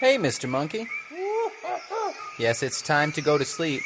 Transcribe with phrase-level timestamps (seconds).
[0.00, 0.48] Hey, Mr.
[0.48, 0.86] Monkey.
[2.38, 3.82] Yes, it's time to go to sleep.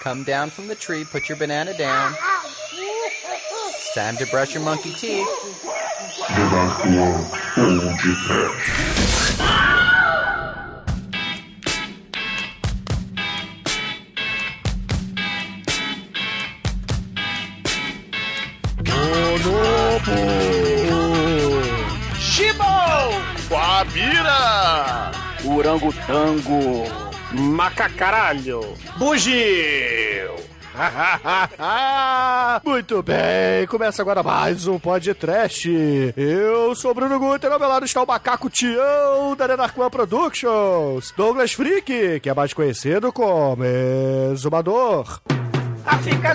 [0.00, 2.14] Come down from the tree, put your banana down.
[2.74, 5.26] It's time to brush your monkey teeth.
[25.70, 26.84] Orangotango.
[27.32, 28.74] Macacaralho!
[28.96, 30.34] Bugio!
[32.64, 35.68] Muito bem, começa agora mais um podcast.
[36.16, 41.12] Eu sou o Bruno Guter, ao meu lado está o macaco Tião da Nenarquan Productions,
[41.16, 43.62] Douglas Freak, que é mais conhecido como
[44.32, 45.20] Exumador.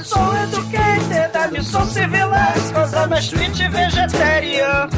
[0.04, 4.90] So educated, I'm so civilized, cause I'm a street vegetarian.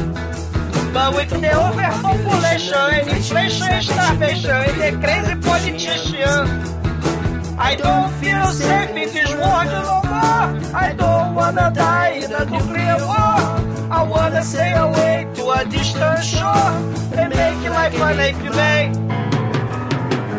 [0.92, 6.44] But with the overpopulation inflation starvation the crazy politician,
[7.58, 10.46] I don't feel safe in this world no more.
[10.74, 13.38] I don't wanna die in a nuclear war.
[13.90, 16.72] I wanna sail away to a distant shore
[17.18, 18.94] and make life an ape man.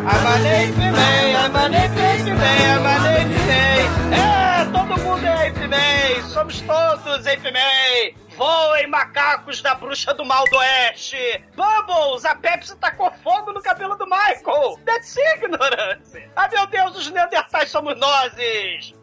[0.06, 4.12] I'm an ape man, I'm an ape, ape man, I'm an ape man.
[4.12, 8.29] É, todo mundo é ape man, somos todos ape man.
[8.40, 11.44] Voem, macacos da bruxa do mal do oeste!
[11.54, 14.80] Bubbles, a Pepsi tacou fogo no cabelo do Michael!
[14.86, 16.26] That's ignorance!
[16.34, 18.32] Ah, meu Deus, os neandertais somos nós!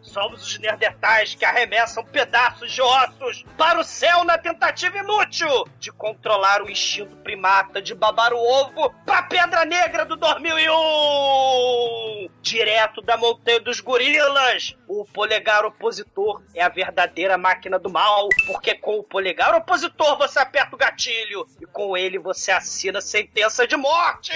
[0.01, 5.91] Somos os neandertais que arremessam pedaços de ossos para o céu na tentativa inútil de
[5.91, 12.27] controlar o instinto primata de babar o ovo pra pedra negra do 2001!
[12.41, 18.75] Direto da montanha dos gorilas, o polegar opositor é a verdadeira máquina do mal, porque
[18.75, 23.75] com o polegar opositor você aperta o gatilho e com ele você assina sentença de
[23.75, 24.31] morte!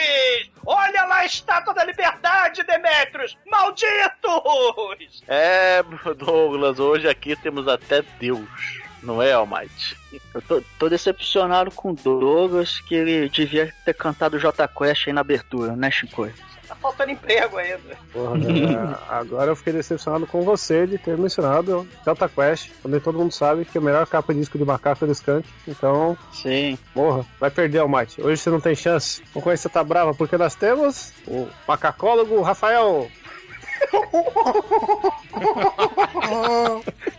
[0.66, 3.38] Olha lá a estátua da liberdade, Demetrius!
[3.50, 5.24] Malditos!
[5.28, 5.82] É,
[6.18, 8.82] Douglas, hoje aqui temos até Deus.
[9.02, 9.98] Não é, Almighty?
[10.34, 15.14] Eu tô, tô decepcionado com o Douglas, que ele devia ter cantado J Quest aí
[15.14, 16.30] na abertura, né, Chico?
[16.82, 17.98] Faltando emprego ainda.
[18.12, 18.98] Porra, né?
[19.08, 23.66] agora eu fiquei decepcionado com você de ter mencionado Delta Quest, quando todo mundo sabe
[23.66, 25.48] que é a melhor capa de disco de macaco é do Skank.
[25.68, 26.78] Então, Sim.
[26.94, 28.22] porra, vai perder, Almighty.
[28.22, 29.22] Hoje você não tem chance.
[29.34, 33.08] Vamos conhecer tá brava, porque nós temos o macacólogo Rafael.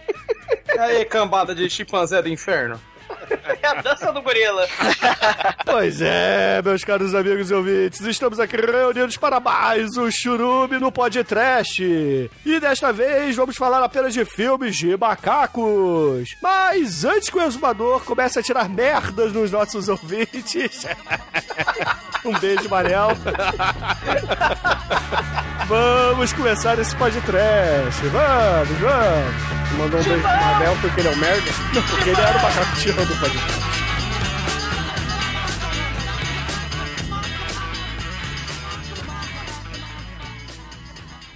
[0.75, 2.81] E aí, cambada de chimpanzé do inferno?
[3.62, 4.66] É a dança do gorila.
[5.65, 10.93] Pois é, meus caros amigos e ouvintes, estamos aqui reunidos para mais um churume no
[10.93, 11.82] podcast.
[11.82, 16.37] E desta vez vamos falar apenas de filmes de macacos.
[16.43, 20.87] Mas antes que o exumador comece a tirar merdas nos nossos ouvintes,
[22.25, 23.09] um beijo, Manel.
[25.66, 28.00] vamos começar esse podcast.
[28.09, 29.53] Vamos, vamos.
[29.78, 31.50] Mandou um beijo pro Manel porque ele é um merda.
[31.91, 33.62] Porque ele era o macaco tirando do podcast.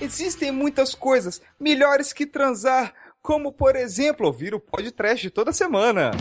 [0.00, 6.12] Existem muitas coisas melhores que transar, como por exemplo ouvir o podcast toda semana.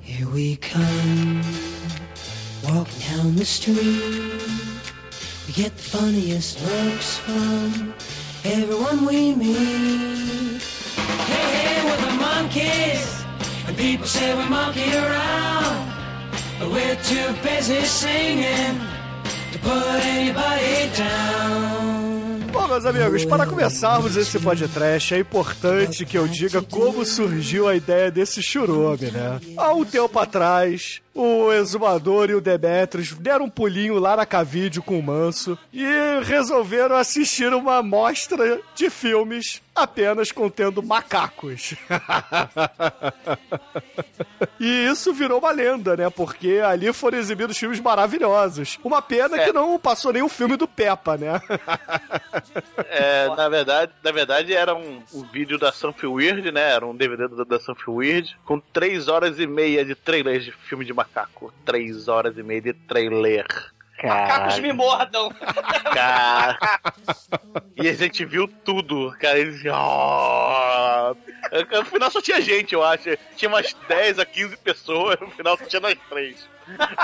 [0.00, 1.40] Here we come,
[2.64, 4.42] walking down the street.
[5.46, 7.94] We get the funniest looks from
[8.44, 10.62] everyone we meet.
[11.26, 13.23] Hey, hey, we're the monkeys,
[13.74, 15.92] and people say we monkey around.
[16.58, 18.80] But we're too busy singing
[19.52, 22.13] to put anybody down.
[22.54, 27.74] Bom, meus amigos, para começarmos esse podcast, é importante que eu diga como surgiu a
[27.74, 29.40] ideia desse churume, né?
[29.56, 34.84] Há um tempo atrás, o Exumador e o Demetrius deram um pulinho lá na Cavídeo
[34.84, 35.84] com o Manso e
[36.24, 41.74] resolveram assistir uma mostra de filmes apenas contendo macacos.
[44.58, 46.10] e isso virou uma lenda, né?
[46.10, 48.78] Porque ali foram exibidos filmes maravilhosos.
[48.84, 51.40] Uma pena que não passou nenhum filme do Peppa, né?
[52.88, 56.72] É, na verdade, na verdade era um, um vídeo da Something Weird, né?
[56.72, 60.52] Era um DVD da, da Something Weird, com 3 horas e meia de trailer de
[60.52, 61.52] filme de macaco.
[61.64, 63.46] 3 horas e meia de trailer.
[64.08, 65.30] Macacos me mordam.
[65.92, 66.58] Cara.
[67.76, 69.38] E a gente viu tudo, cara.
[69.38, 69.62] Eles.
[69.66, 71.16] Oh.
[71.70, 73.16] No final só tinha gente, eu acho.
[73.36, 76.48] Tinha umas 10 a 15 pessoas, no final só tinha nós três.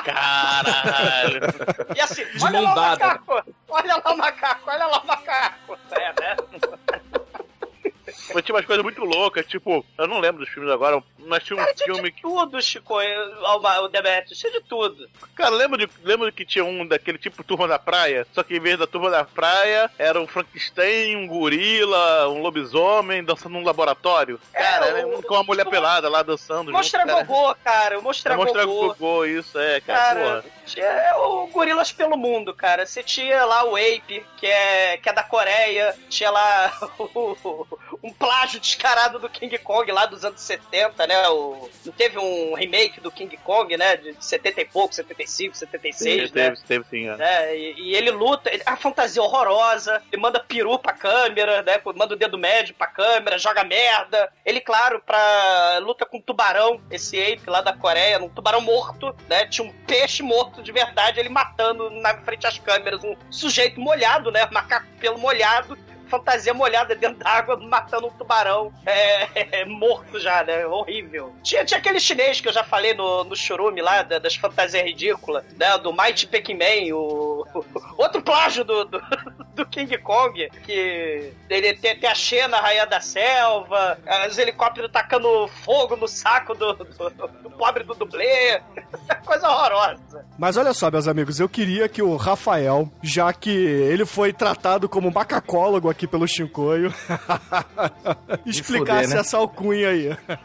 [0.04, 1.40] Caralho.
[1.94, 3.44] E assim, olha lá o macaco.
[3.68, 5.78] Olha lá o macaco, olha lá o macaco.
[5.92, 6.36] É, né?
[8.34, 11.56] Mas tinha umas coisas muito loucas, tipo, eu não lembro dos filmes agora, mas tinha
[11.56, 15.08] um Cara, tinha filme de tudo, Chico, o Demetrius, tinha de tudo.
[15.34, 18.26] Cara, lembra, de, lembra que tinha um daquele tipo Turma da Praia?
[18.32, 23.22] Só que em vez da Turma da Praia, era um Frankenstein, um gorila, um lobisomem
[23.24, 24.40] dançando num laboratório.
[24.52, 26.70] Cara, É, era o- um com uma mulher tipo, pelada lá dançando.
[26.72, 27.24] Mostra junto, cara.
[27.24, 28.88] Gogô, cara, Mostra É, Mostra Gogô.
[28.94, 32.86] Gogô, isso, é, cara, Cara, tinha é o Gorilas pelo Mundo, cara.
[32.86, 35.94] Você tinha lá o Ape, que é, que é da Coreia.
[36.08, 37.66] Tinha lá o-
[38.02, 41.28] um plágio descarado do King Kong lá dos anos 70, né?
[41.30, 43.96] O, não teve um remake do King Kong, né?
[43.96, 46.56] De 70 e pouco, 75, 76, Teve, né?
[46.68, 47.16] teve, sim, é.
[47.16, 47.56] né?
[47.56, 51.80] E, e ele luta, ele- a fantasia horrorosa, ele manda peru pra câmera, né?
[51.96, 54.30] Manda o dedo médio pra câmera, joga merda.
[54.44, 59.16] Ele, claro, pra luta com um tubarão, esse ape lá da Coreia, um tubarão morto,
[59.30, 59.46] né?
[59.46, 64.30] Tinha um peixe morto de verdade, ele matando na frente às câmeras, um sujeito molhado,
[64.30, 64.46] né?
[64.52, 65.78] Macaco pelo molhado.
[66.10, 70.66] Fantasia molhada dentro d'água, matando um tubarão é, morto já, né?
[70.66, 71.32] Horrível.
[71.42, 74.84] Tinha, tinha aquele chinês que eu já falei no, no churume lá, da- das fantasias
[74.84, 75.78] ridículas, né?
[75.78, 77.46] Do Mighty Pac-Man, o,
[77.96, 79.00] outro plágio do, do,
[79.60, 83.98] do King Kong, que ele tem, tem a Xena, a Rainha da Selva,
[84.28, 86.84] os helicópteros tacando fogo no saco do, do,
[87.42, 88.60] do pobre do dublê.
[89.24, 90.24] Coisa horrorosa.
[90.38, 94.88] Mas olha só, meus amigos, eu queria que o Rafael, já que ele foi tratado
[94.88, 96.92] como macacólogo aqui pelo Chincoio,
[98.46, 99.20] explicasse fuder, né?
[99.20, 100.16] essa alcunha aí.
[100.26, 100.38] Mas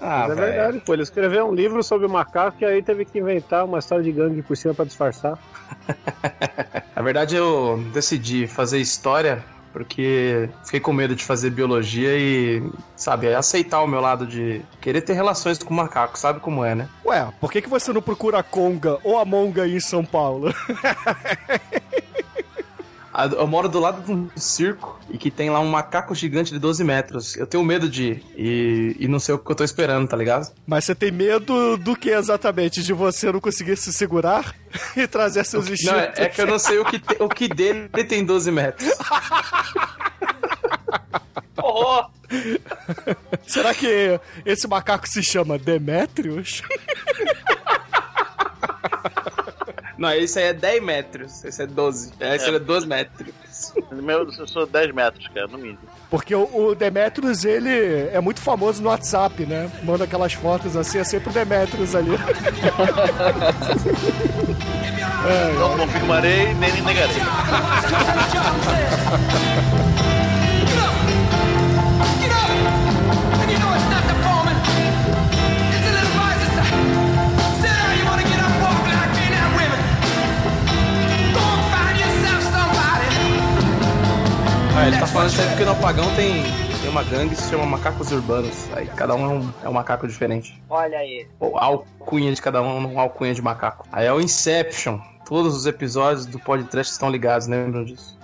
[0.00, 0.40] Ah, é velho.
[0.40, 0.92] verdade, pô.
[0.94, 4.10] Ele escreveu um livro sobre o macaco e aí teve que inventar uma história de
[4.12, 5.38] gangue por cima pra disfarçar.
[7.00, 9.42] Na verdade, eu decidi fazer história
[9.72, 12.62] porque fiquei com medo de fazer biologia e,
[12.94, 16.88] sabe, aceitar o meu lado de querer ter relações com macaco, sabe como é, né?
[17.06, 20.04] Ué, por que, que você não procura a Conga ou a Monga aí em São
[20.04, 20.52] Paulo?
[23.36, 26.60] Eu moro do lado de um circo e que tem lá um macaco gigante de
[26.60, 27.36] 12 metros.
[27.36, 30.16] Eu tenho medo de ir e, e não sei o que eu tô esperando, tá
[30.16, 30.52] ligado?
[30.64, 32.82] Mas você tem medo do que exatamente?
[32.84, 34.54] De você não conseguir se segurar
[34.96, 35.96] e trazer seus Não, instintos?
[35.96, 38.88] é, é que eu não sei o que, te- o que dele tem 12 metros.
[41.60, 42.10] Horror!
[43.46, 46.62] Será que esse macaco se chama Demetrius?
[50.00, 51.44] Não, esse aí é 10 metros.
[51.44, 52.14] Esse é 12.
[52.18, 53.34] Esse é 12 metros.
[53.92, 55.78] Meu, eu sou 10 metros, cara, no mínimo.
[56.08, 59.70] Porque o, o Demetrius, ele é muito famoso no WhatsApp, né?
[59.84, 62.12] Manda aquelas fotos assim, é sempre o Demetrius ali.
[65.58, 67.16] Não confirmarei, nem negarei.
[84.76, 86.42] Ah, ele tá falando isso aí porque no apagão tem,
[86.80, 88.68] tem uma gangue que se chama Macacos Urbanos.
[88.72, 90.62] Aí cada um é um, é um macaco diferente.
[90.70, 91.26] Olha aí.
[91.38, 93.86] Ou a alcunha de cada um uma alcunha de macaco.
[93.90, 95.00] Aí é o Inception.
[95.24, 98.19] Todos os episódios do podcast estão ligados, lembram disso?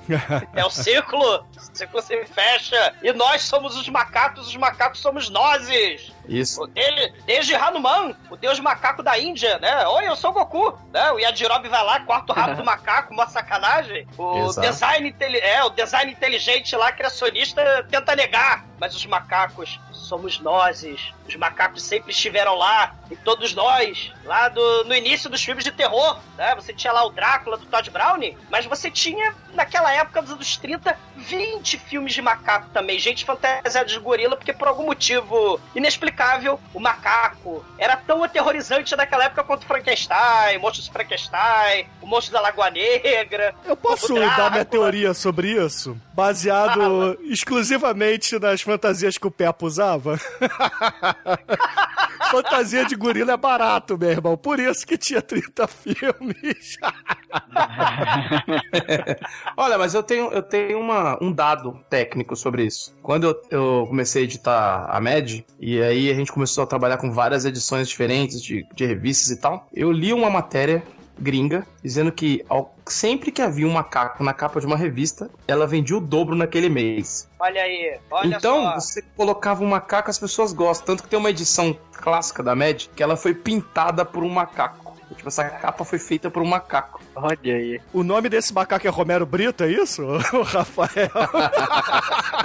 [0.55, 2.95] É o círculo, o círculo se fecha.
[3.03, 6.13] E nós somos os macacos, os macacos somos nozes.
[6.29, 6.67] Isso.
[6.69, 9.87] Dele, desde Hanuman, o deus macaco da Índia, né?
[9.87, 10.77] Oi, eu sou o Goku.
[10.93, 11.13] Né?
[11.13, 14.07] O Yajirobe vai lá, corta o rabo do macaco, uma sacanagem.
[14.17, 14.69] O Exato.
[14.69, 18.65] design, é, o design inteligente lá, criacionista, tenta negar.
[18.79, 21.13] Mas os macacos somos nozes.
[21.29, 25.73] Os macacos sempre estiveram lá, e todos nós, lá do, no início dos filmes de
[25.73, 26.55] terror, né?
[26.55, 30.57] Você tinha lá o Drácula do Todd Browning, mas você tinha, naquela época dos anos
[30.57, 32.99] 30, 20 filmes de macaco também.
[32.99, 39.25] Gente fantasiada de gorila, porque por algum motivo inexplicável, o macaco era tão aterrorizante naquela
[39.25, 43.55] época quanto o Frankenstein, Monstros Frankenstein, o Monstro da Lagoa Negra.
[43.65, 45.97] Eu posso o dar minha teoria sobre isso?
[46.13, 49.96] Baseado exclusivamente nas fantasias que o Peppa usava?
[52.31, 54.37] Fantasia de gorila é barato, meu irmão.
[54.37, 56.77] Por isso que tinha 30 filmes.
[59.57, 62.93] Olha, mas eu tenho, eu tenho uma, um dado técnico sobre isso.
[63.03, 66.97] Quando eu, eu comecei a editar a MED, e aí a gente começou a trabalhar
[66.97, 70.83] com várias edições diferentes de, de revistas e tal, eu li uma matéria
[71.19, 75.67] gringa dizendo que ao- sempre que havia um macaco na capa de uma revista, ela
[75.67, 77.29] vendia o dobro naquele mês.
[77.39, 78.75] Olha aí, olha então, só.
[78.75, 80.87] você colocava um macaco, as pessoas gostam.
[80.87, 84.86] Tanto que tem uma edição clássica da MED que ela foi pintada por um macaco.
[85.15, 87.01] Tipo, essa capa foi feita por um macaco.
[87.15, 87.81] Olha aí.
[87.93, 90.03] O nome desse macaco é Romero Brito, é isso?
[90.33, 91.11] O Rafael.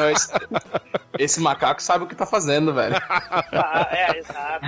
[0.12, 0.32] Esse,
[1.20, 2.96] esse macaco sabe o que tá fazendo, velho.
[3.10, 4.66] Ah, é, exato.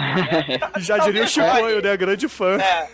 [0.80, 1.96] Já diria o Chicoio, né?
[1.96, 2.58] Grande fã.
[2.58, 2.88] É.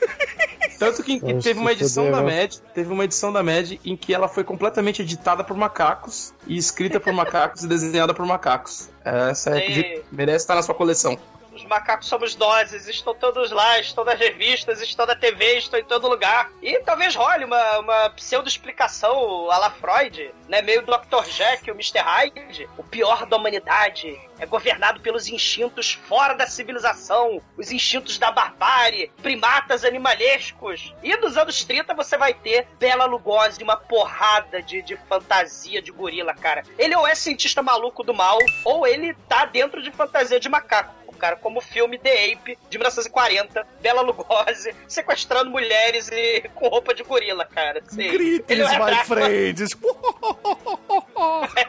[0.78, 2.22] Tanto que, que teve uma edição da?
[2.22, 6.58] MED, teve uma edição da MED em que ela foi completamente editada por macacos e
[6.58, 8.90] escrita por macacos e desenhada por macacos.
[9.04, 11.20] Essa é, merece estar na sua coleção.
[11.60, 15.84] Os macacos somos nós, estão todos lá, estão nas revistas, estão na TV, estão em
[15.84, 16.50] todo lugar.
[16.62, 20.62] E talvez role uma, uma pseudo-explicação à la Freud, né?
[20.62, 21.26] Meio Dr.
[21.30, 22.00] Jekyll, Mr.
[22.00, 22.70] Hyde.
[22.78, 29.12] O pior da humanidade é governado pelos instintos fora da civilização, os instintos da barbárie,
[29.22, 30.96] primatas animalescos.
[31.04, 35.92] E nos anos 30 você vai ter Bela Lugosi, uma porrada de, de fantasia de
[35.92, 36.64] gorila, cara.
[36.78, 40.99] Ele ou é cientista maluco do mal, ou ele tá dentro de fantasia de macaco
[41.20, 46.94] cara, como o filme The Ape, de 1940, Bela Lugosi, sequestrando mulheres e com roupa
[46.94, 47.84] de gorila, cara.
[47.88, 48.02] Sim.
[48.02, 49.70] Ele Grites, não é my friends.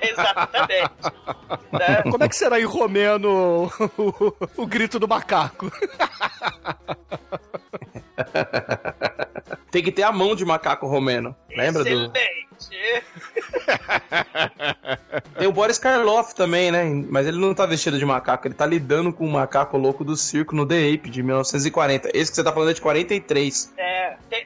[0.01, 0.93] Exatamente.
[1.73, 2.03] Né?
[2.11, 5.71] Como é que será em romeno o, o grito do macaco?
[9.71, 11.35] Tem que ter a mão de macaco romeno.
[11.51, 12.13] Lembra do.
[15.39, 16.85] Tem o Boris Karloff também, né?
[17.09, 20.17] Mas ele não tá vestido de macaco, ele tá lidando com o macaco louco do
[20.17, 22.11] circo no The Ape de 1940.
[22.15, 23.73] Esse que você tá falando é de 43.
[23.77, 24.00] É,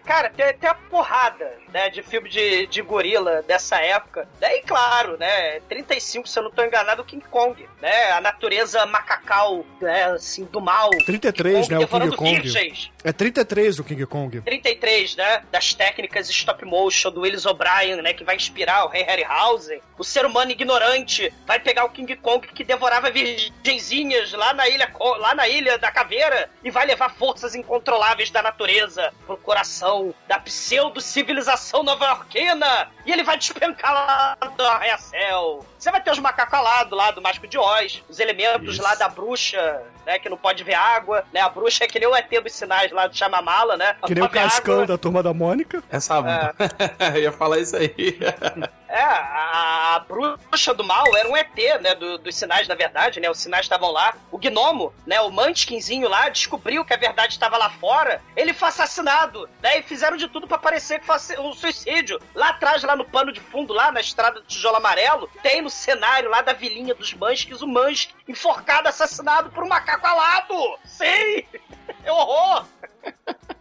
[0.05, 4.29] cara, tem, tem a porrada, né, de filme de, de gorila dessa época.
[4.41, 8.85] Daí, claro, né, 35, se eu não tô enganado, o King Kong, né, a natureza
[8.87, 10.91] macacal, né, assim, do mal.
[11.07, 12.41] 33, né, o King Kong.
[12.41, 12.93] virgens.
[13.03, 14.41] É 33 o King Kong.
[14.41, 15.43] 33, né?
[15.51, 18.15] Das técnicas stop motion do Willis O'Brien, né?
[18.15, 19.81] Que vai inspirar o Rei Harryhausen.
[19.99, 24.91] O ser humano ignorante vai pegar o King Kong que devorava virgenzinhas lá na ilha,
[25.19, 29.94] lá na ilha da caveira e vai levar forças incontroláveis da natureza pro coração
[30.27, 32.89] da pseudo-civilização nova-iorquina.
[33.07, 35.65] E ele vai despencar lá do arranha-céu.
[35.79, 38.83] Você vai ter os macacos alados lá do Mágico de Oz, os elementos Isso.
[38.83, 40.19] lá da bruxa, né?
[40.19, 41.41] Que não pode ver água, né?
[41.41, 43.95] A bruxa é que nem o ET dos sinais lá do Chamamala, né?
[44.07, 44.87] Que nem o Não pode ver Cascão água.
[44.87, 45.83] da turma da Mônica.
[45.91, 46.15] Essa.
[47.15, 47.95] Eu ia falar isso aí.
[48.97, 51.97] É, a, a bruxa do mal era um ET, né?
[51.97, 53.29] do- dos sinais da verdade, né?
[53.29, 54.15] Os sinais estavam lá.
[54.31, 55.21] O gnomo, né?
[55.21, 58.23] O Munchkinzinho lá descobriu que a verdade estava lá fora.
[58.37, 59.79] Ele foi assassinado, né?
[59.81, 62.21] E fizeram de tudo pra parecer que fosse um suicídio.
[62.37, 65.69] Lá atrás, lá no pano de fundo, lá na estrada do tijolo amarelo, tem no
[65.71, 70.55] cenário lá da vilinha dos Munchkins o Munchkin enforcado, assassinado por um macaco alado.
[70.85, 71.45] Sim!
[72.03, 72.67] É horror!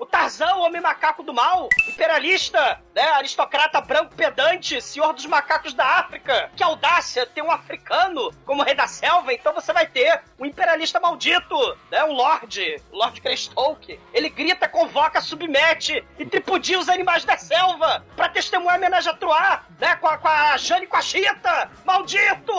[0.00, 3.02] O Tarzan, o homem macaco do mal, imperialista, né?
[3.02, 6.50] Aristocrata branco pedante, senhor dos macacos da África.
[6.56, 10.98] Que audácia ter um africano como rei da selva, então você vai ter um imperialista
[10.98, 11.54] maldito,
[11.90, 12.02] né?
[12.02, 14.00] Um lorde, o Lord Greystoke.
[14.14, 19.14] Ele grita, convoca, submete e tripudia os animais da selva pra testemunhar a homenagem a
[19.14, 19.96] Troar, né?
[19.96, 21.70] Com a, com a Jane e com a Chita.
[21.84, 22.54] Maldito!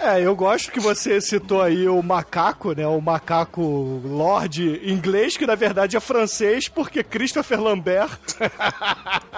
[0.00, 2.86] É, eu gosto que você citou aí o macaco, né?
[2.86, 8.10] O macaco Lorde inglês, que na verdade é francês, porque Christopher Lambert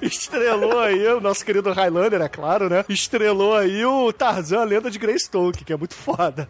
[0.00, 2.84] estrelou aí, o nosso querido Highlander, é claro, né?
[2.88, 6.48] Estrelou aí o Tarzan, a lenda de Greystoke, que é muito foda.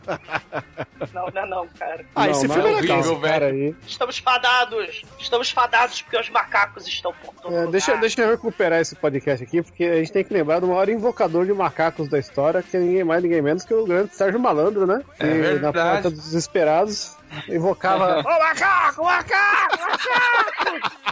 [1.12, 2.04] não, não, não, cara.
[2.14, 3.20] Ah, Não, esse não filme é é legal.
[3.20, 3.74] cara aí.
[3.86, 5.02] Estamos fadados.
[5.18, 7.72] Estamos fadados porque os macacos estão por todo É, lugar.
[7.72, 10.88] deixa, deixa eu recuperar esse podcast aqui, porque a gente tem que lembrar do maior
[10.88, 14.40] invocador de macacos da história, que é ninguém mais, ninguém menos que o grande Sérgio
[14.40, 15.02] Malandro, né?
[15.18, 15.32] É na
[15.70, 15.78] verdade.
[15.78, 17.15] porta dos desesperados
[17.48, 18.20] invocava.
[18.26, 21.06] Ô macaco, macaco, macaco!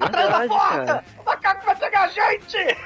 [0.00, 0.86] Atrás da porta!
[0.86, 1.04] cara.
[1.18, 2.76] O macaco vai pegar a gente!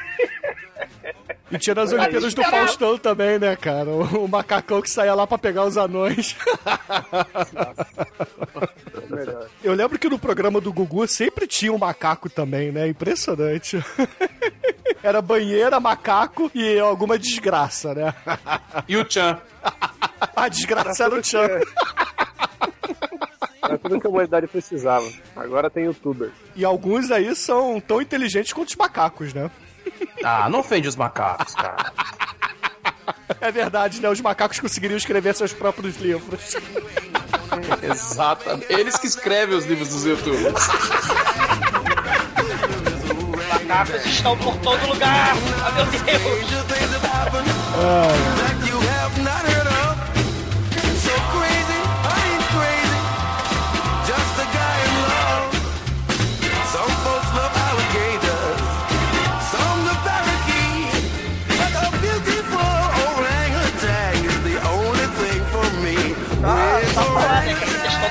[1.51, 2.43] E tinha nas Olimpíadas do.
[2.43, 3.89] Faustão também, né, cara?
[3.91, 6.37] O, o macacão que saía lá pra pegar os anões.
[9.63, 12.89] Eu lembro que no programa do Gugu sempre tinha um macaco também, né?
[12.89, 13.83] Impressionante.
[15.03, 18.15] Era banheira, macaco e alguma desgraça, né?
[18.89, 19.39] E o Chan.
[20.35, 21.61] A desgraça era o Chan.
[23.65, 25.11] Era tudo que a humanidade precisava.
[25.35, 26.31] Agora tem youtuber.
[26.55, 29.51] E alguns aí são tão inteligentes quanto os macacos, né?
[30.23, 31.93] Ah, não ofende os macacos, cara.
[33.41, 34.09] É verdade, né?
[34.09, 36.57] Os macacos conseguiriam escrever seus próprios livros.
[37.83, 38.73] Exatamente.
[38.73, 40.69] Eles que escrevem os livros dos youtubers.
[43.33, 45.35] Os macacos estão por todo lugar!
[45.65, 46.65] Ah, meu Deus!
[51.05, 51.54] Tá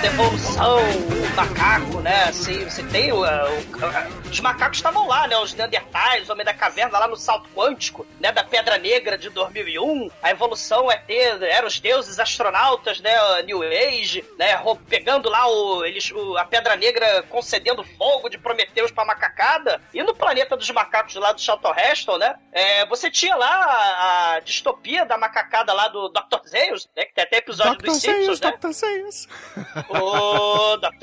[0.09, 2.23] falando que essa questão evolução, o macaco, né?
[2.25, 5.37] Assim, você tem o, o- os macacos estavam lá, né?
[5.37, 8.31] Os Neandertais, o Homem da Caverna lá no salto quântico, né?
[8.31, 10.09] Da Pedra Negra de 2001.
[10.21, 13.13] A evolução é ter, eram os deuses astronautas, né?
[13.43, 14.61] New Age, né?
[14.89, 19.81] Pegando lá o, eles, o- a Pedra Negra concedendo fogo de Prometeus pra macacada.
[19.93, 21.39] E no planeta dos macacos lá do
[21.77, 22.35] Heston, né?
[22.51, 26.47] é, você tinha lá a, a distopia da macacada lá do Dr.
[26.47, 27.05] Zeus, né?
[27.05, 27.85] Que tem até episódio Dr.
[27.85, 28.51] dos Simpsons, Zeus, né?
[28.59, 28.71] Dr.
[28.71, 29.27] Zeus.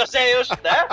[0.07, 0.89] Zeus, né?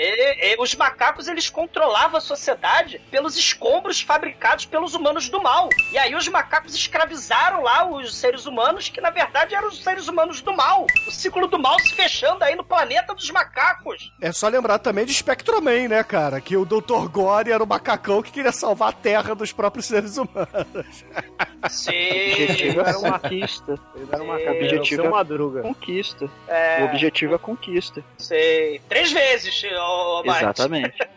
[0.00, 5.68] E- e os macacos eles controlavam a sociedade pelos escombros fabricados pelos humanos do mal.
[5.92, 10.08] E aí os macacos escravizaram lá os seres humanos, que na verdade eram os seres
[10.08, 10.86] humanos do mal.
[11.06, 14.12] O ciclo do mal se fechando aí no planeta dos macacos.
[14.20, 16.40] É só lembrar também de Spectroman, né, cara?
[16.40, 17.08] Que o Dr.
[17.10, 21.04] Gore era o macacão que queria salvar a Terra dos próprios seres humanos.
[21.68, 21.90] Sim.
[21.92, 23.78] O objetivo era um maquista.
[23.94, 25.62] Ele era uma objetivo é madruga.
[25.62, 26.30] conquista.
[26.46, 28.02] É, O objetivo é conquista.
[28.16, 28.80] sei.
[28.88, 29.54] Três vezes,
[29.88, 30.22] ô.
[30.24, 30.96] Exatamente.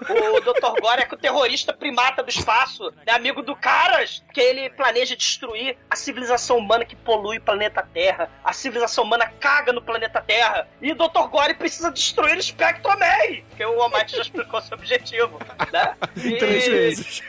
[0.00, 0.80] O Dr.
[0.80, 5.16] Gore é que o terrorista primata do espaço é amigo do Caras, que ele planeja
[5.16, 8.30] destruir a civilização humana que polui o planeta Terra.
[8.44, 10.68] A civilização humana caga no planeta Terra.
[10.80, 11.26] E o Dr.
[11.28, 15.38] Gore precisa destruir o Spectro Man, que o Almighty já explicou seu objetivo.
[15.72, 15.94] Né?
[16.16, 17.22] E- Três vezes.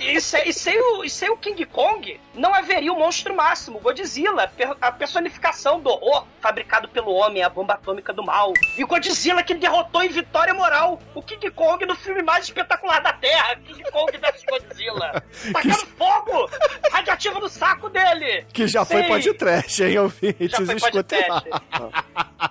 [0.00, 3.78] E, se- e sem o, e sem o King Kong, não haveria o monstro máximo,
[3.80, 4.50] Godzilla,
[4.80, 8.52] a personificação do horror fabricado pelo homem, a bomba atômica do mal.
[8.76, 13.00] E o Godzilla que derrotou em vitória moral o King Kong no filme mais espetacular
[13.00, 15.22] da Terra, King Kong vs Godzilla.
[15.52, 16.50] Tacando fogo
[16.90, 18.46] radioativo no saco dele.
[18.52, 19.08] Que já foi Sim.
[19.08, 20.50] podcast, hein, ouvintes?
[20.50, 20.80] Já foi lá.
[20.80, 21.50] podcast.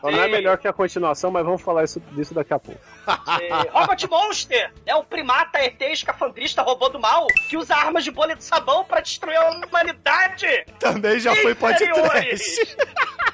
[0.01, 0.31] Só não é Sim.
[0.31, 2.79] melhor que a continuação, mas vamos falar isso, disso daqui a pouco.
[3.41, 7.12] É, Robot Monster é um primata ET escafandrista robô do mal
[7.49, 10.47] que usa armas de bolha de sabão pra destruir a humanidade.
[10.79, 12.75] Também já foi podcast.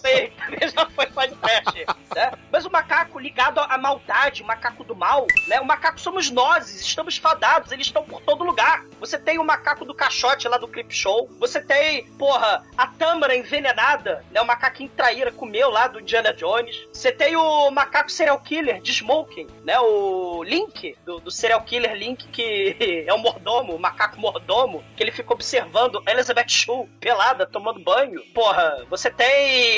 [0.00, 2.32] Sei, também já foi podcast, né?
[2.50, 5.60] Mas o macaco ligado à maldade, o macaco do mal, né?
[5.60, 8.84] O macaco somos nós, estamos fadados, eles estão por todo lugar.
[9.00, 13.36] Você tem o macaco do caixote lá do Clip Show, você tem, porra, a tâmara
[13.36, 14.40] envenenada, né?
[14.40, 16.86] O macaquinho traíra comeu lá do Indiana Jones.
[16.92, 19.78] Você tem o macaco serial killer de Smoking, né?
[19.80, 25.02] O Link, do, do serial killer Link, que é o mordomo, o macaco mordomo, que
[25.02, 28.22] ele fica observando Elizabeth Shue pelada, tomando banho.
[28.34, 29.31] Porra, você tem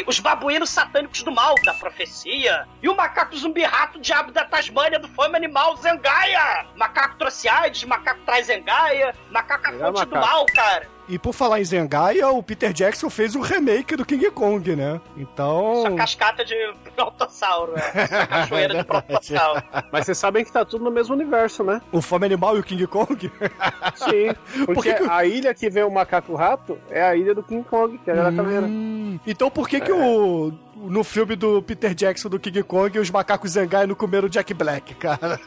[0.07, 4.99] os babuínos satânicos do mal, da profecia, e o macaco zumbi rato diabo da Tasmânia
[4.99, 6.67] do fome animal Zangaia.
[6.77, 10.94] Macaco trouxe AIDS, macaco traz Zangaia, macaco a fonte do mal, cara.
[11.07, 14.99] E por falar em Zengaia, o Peter Jackson fez um remake do King Kong, né?
[15.19, 15.83] Então.
[15.83, 16.55] Sua cascata de
[16.97, 17.83] brontossauro, né?
[17.95, 19.63] Essa cachoeira É de brontossauro.
[19.93, 21.83] Mas vocês sabem que tá tudo no mesmo universo, né?
[21.93, 23.31] O Fome Animal e o King Kong?
[23.97, 24.33] Sim.
[24.65, 27.43] Por Porque que que- a ilha que vê o macaco rato é a ilha do
[27.43, 28.67] King Kong, que é a da caveira.
[28.67, 30.53] Hum, Então por que que o.
[30.77, 34.95] No filme do Peter Jackson do King Kong, os macacos Zengai não comeram Jack Black,
[34.97, 35.41] cara?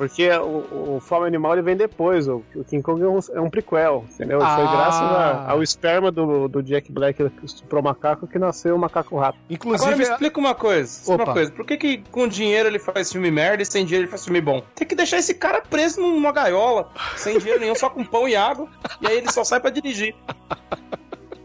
[0.00, 2.26] Porque o, o Fome Animal ele vem depois.
[2.26, 4.38] O, o King Kong é um, é um prequel, entendeu?
[4.40, 4.56] Foi Ah.
[4.72, 8.78] graças a- ao esperma do, do Jack Black que estuprou o macaco que nasceu o
[8.78, 9.36] macaco rato.
[9.36, 10.02] Agora me Inclusive.
[10.04, 11.12] explica uma coisa.
[11.12, 11.24] Opa.
[11.24, 11.52] Uma coisa.
[11.52, 14.40] Por que, que com dinheiro ele faz filme merda e sem dinheiro ele faz filme
[14.40, 14.62] bom?
[14.74, 18.34] Tem que deixar esse cara preso numa gaiola, sem dinheiro nenhum, só com pão e
[18.34, 18.66] água,
[19.02, 20.14] e aí ele só sai pra dirigir.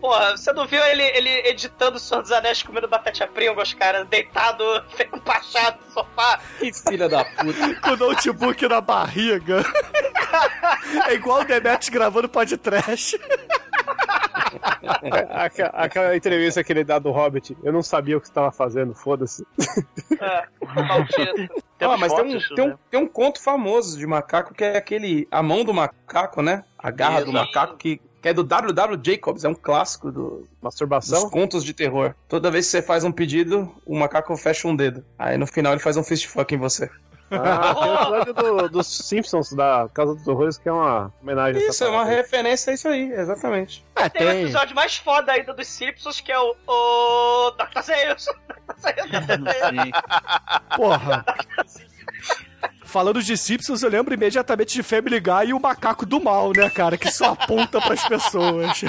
[0.05, 4.05] Porra, você não viu ele, ele editando o Senhor dos Anéis comendo batatinha Pringles, cara,
[4.05, 4.63] deitado,
[4.95, 6.39] feito pachado no sofá?
[6.59, 7.73] Que filha da puta.
[7.81, 9.63] com o notebook na barriga.
[11.09, 13.19] é igual o Demetrius gravando podcast.
[15.31, 18.51] Aquela, aquela entrevista que ele dá do Hobbit, eu não sabia o que você estava
[18.51, 19.43] fazendo, foda-se.
[20.21, 20.43] É.
[21.79, 22.77] Ah, mas tem um, tem, um, né?
[22.91, 25.27] tem um conto famoso de macaco que é aquele.
[25.31, 26.63] A mão do macaco, né?
[26.77, 28.99] A garra do macaco, que, que é do W.W.
[29.03, 31.29] Jacobs, é um clássico do, dos Masturbação?
[31.29, 32.15] contos de terror.
[32.27, 35.05] Toda vez que você faz um pedido, o macaco fecha um dedo.
[35.19, 36.89] Aí no final ele faz um fist fuck em você.
[37.29, 41.61] Ah, tem o episódio do- dos Simpsons da Casa dos Horrores que é uma homenagem
[41.61, 42.15] a Isso, é uma aí.
[42.15, 43.85] referência a isso aí, exatamente.
[43.95, 44.41] É, Tem o tem.
[44.43, 47.81] episódio mais foda ainda dos Simpsons, que é o, o Dr.
[47.83, 48.25] Zeus.
[50.75, 51.23] Porra.
[52.95, 56.69] Falando de Simpsons, eu lembro imediatamente de Family Guy e o macaco do mal, né,
[56.69, 56.97] cara?
[56.97, 58.85] Que só aponta pras pessoas.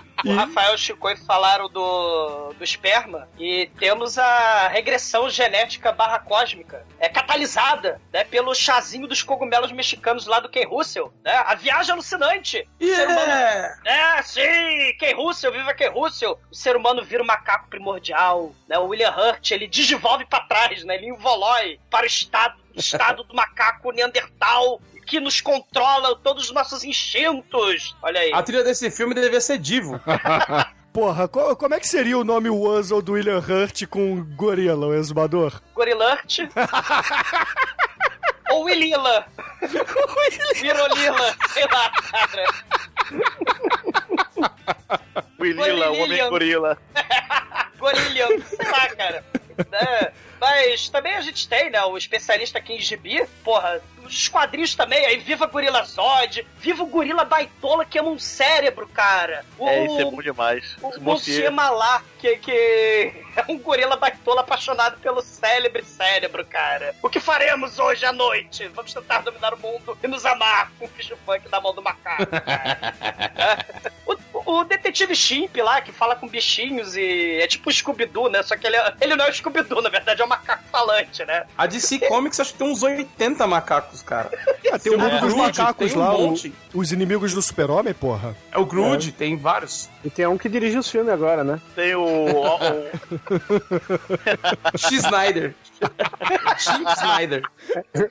[0.24, 6.18] O Rafael e o Chico falaram do, do esperma e temos a regressão genética barra
[6.18, 11.12] cósmica é catalisada né, pelo chazinho dos cogumelos mexicanos lá do Ken Russell.
[11.24, 11.32] Né?
[11.32, 12.66] A viagem alucinante.
[12.80, 13.80] O ser humano Yeah!
[13.84, 14.96] É, sim!
[14.98, 16.38] Ken Russell, viva Ken Russell!
[16.50, 18.78] O ser humano vira um macaco primordial, né?
[18.78, 20.96] O William Hurt, ele digivolve pra trás, né?
[20.96, 26.84] Ele involói para o estado, estado do macaco neandertal, que nos controla todos os nossos
[26.84, 27.96] instintos.
[28.02, 28.32] Olha aí.
[28.32, 29.98] A trilha desse filme devia ser Divo.
[30.92, 34.94] Porra, co- como é que seria o nome Wuzzle do William Hurt com gorila, o
[34.94, 35.60] exumador?
[35.74, 36.38] Gorilurt.
[38.50, 39.26] Ou Willila.
[40.56, 41.36] Virolila.
[41.52, 42.44] Sei lá, cara.
[45.38, 46.78] Willila, o homem gorila.
[47.78, 49.24] Gorilhão, sei lá, cara.
[49.70, 50.12] Né?
[50.40, 55.04] Mas também a gente tem, né, o especialista aqui em gibi, porra, os quadrinhos também,
[55.04, 59.44] aí viva Gorila Zod, viva o Gorila Baitola que ama um cérebro, cara.
[59.58, 60.76] O, É, isso é bom demais.
[60.80, 61.50] o Monsieur Monsieur.
[61.50, 62.52] Malá, que, que
[63.36, 66.94] é um gorila baitola apaixonado pelo célebre cérebro, cara.
[67.02, 68.66] O que faremos hoje à noite?
[68.68, 71.82] Vamos tentar dominar o mundo e nos amar com o bicho funk da mão do
[71.82, 73.64] macaco, cara.
[74.06, 74.16] o,
[74.50, 78.42] o detetive Chimp lá, que fala com bichinhos e é tipo o Scooby-Doo, né?
[78.42, 81.24] Só que ele, é- ele não é o Scooby-Doo, na verdade é um macaco falante,
[81.24, 81.44] né?
[81.56, 84.30] A DC Comics acho que tem uns 80 macacos, cara.
[84.72, 85.20] Ah, tem o mundo É.
[85.20, 86.34] dos macacos um lá, o-
[86.74, 88.34] os inimigos do super-homem, porra.
[88.50, 89.88] É o Groot, tem vários.
[90.04, 91.60] E tem um que dirige os filmes agora, né?
[91.74, 92.00] Tem o.
[92.02, 92.88] o- o-
[94.78, 95.54] X Snyder.
[96.58, 97.42] Snyder.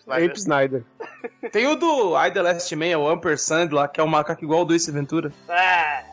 [0.08, 0.84] Ape Snyder.
[1.52, 4.60] Tem o do I The Last Man, o Ampersand lá, que é um macaco igual
[4.60, 5.32] ao do Ace Ventura.
[5.50, 6.04] Ah,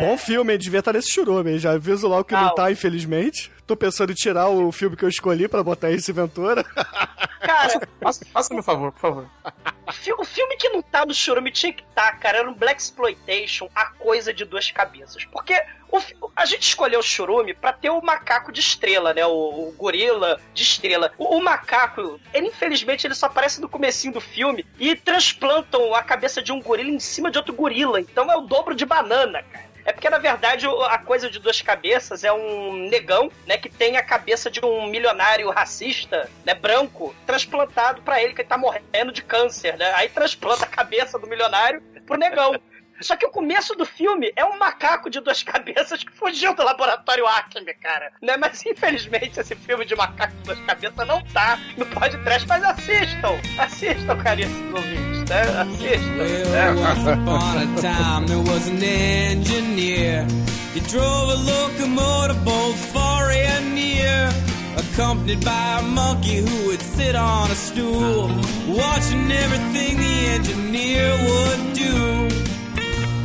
[0.00, 0.56] Bom filme?
[0.56, 1.58] Devia estar nesse churume?
[1.58, 2.54] Já aviso logo que não Não.
[2.54, 3.50] tá, infelizmente.
[3.66, 6.62] Tô pensando em tirar o filme que eu escolhi pra botar esse Ventura.
[7.40, 9.26] cara, Faça, faça meu favor, por favor.
[9.86, 12.54] O fi- O filme que não tá no Churume tinha que tá, cara, era um
[12.54, 15.24] Black Exploitation, a coisa de duas cabeças.
[15.24, 15.54] Porque
[15.90, 16.00] o
[16.34, 19.24] a gente escolheu o Churume pra ter o macaco de estrela, né?
[19.26, 19.30] O,
[19.68, 21.12] o gorila de estrela.
[21.18, 26.02] O, o macaco, ele infelizmente ele só aparece no comecinho do filme e transplantam a
[26.02, 28.00] cabeça de um gorila em cima de outro gorila.
[28.00, 29.71] Então é o dobro de banana, cara.
[29.84, 33.96] É porque, na verdade, a coisa de duas cabeças é um negão, né, que tem
[33.96, 39.12] a cabeça de um milionário racista, né, branco, transplantado pra ele, que ele tá morrendo
[39.12, 39.92] de câncer, né?
[39.96, 42.54] Aí transplanta a cabeça do milionário pro negão.
[43.02, 46.62] Só que o começo do filme é um macaco de duas cabeças que fugiu do
[46.62, 48.12] laboratório Acme, cara.
[48.22, 48.36] Né?
[48.36, 53.40] Mas infelizmente esse filme de macaco de duas cabeças não tá no podcast, mas assistam!
[53.58, 55.42] Assistam, caríssimos ouvintes, né?
[55.60, 56.12] Assistam.
[56.16, 57.12] Well, né?
[57.12, 60.26] upon a time there was an engineer.
[60.74, 64.28] He drove a locomotive both far and near,
[64.76, 68.28] accompanied by a monkey who would sit on a stool,
[68.68, 72.41] watching everything the engineer would do.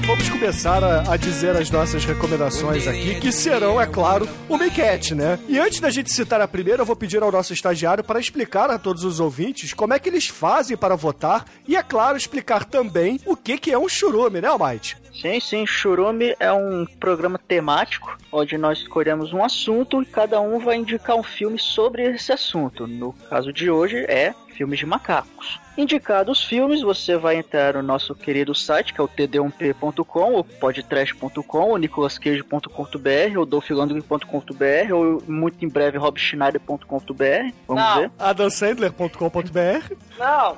[0.07, 5.13] Vamos começar a, a dizer as nossas recomendações aqui, que serão, é claro, o Make
[5.13, 5.37] né?
[5.49, 8.71] E antes da gente citar a primeira, eu vou pedir ao nosso estagiário para explicar
[8.71, 12.63] a todos os ouvintes como é que eles fazem para votar e, é claro, explicar
[12.63, 14.95] também o que, que é um churume, né, Almighty?
[15.21, 20.59] Sim, sim, Churume é um programa temático onde nós escolhemos um assunto e cada um
[20.59, 22.85] vai indicar um filme sobre esse assunto.
[22.85, 25.59] No caso de hoje é filmes de macacos.
[25.77, 30.43] Indicados os filmes, você vai entrar no nosso querido site, que é o td1p.com, ou
[30.43, 37.53] podtrash.com, ou nicolascage.com.br, ou dolphilandry.com.br, ou muito em breve robschneider.com.br.
[37.67, 37.99] Vamos Não.
[37.99, 38.11] ver.
[38.17, 40.57] AdamSandler.com.br Não,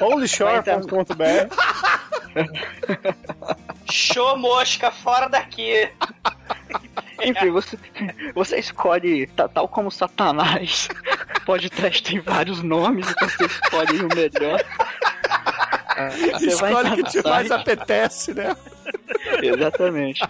[0.00, 1.52] Holyshore.com.br
[3.90, 5.88] show mosca, fora daqui.
[7.24, 7.78] Enfim, você,
[8.34, 10.88] você escolhe, ta- tal como Satanás,
[11.46, 14.64] podcast tem vários nomes, então você escolhe o melhor.
[15.96, 18.56] Ah, você vai Escolhe o que te mais apetece, né?
[19.42, 20.22] Exatamente.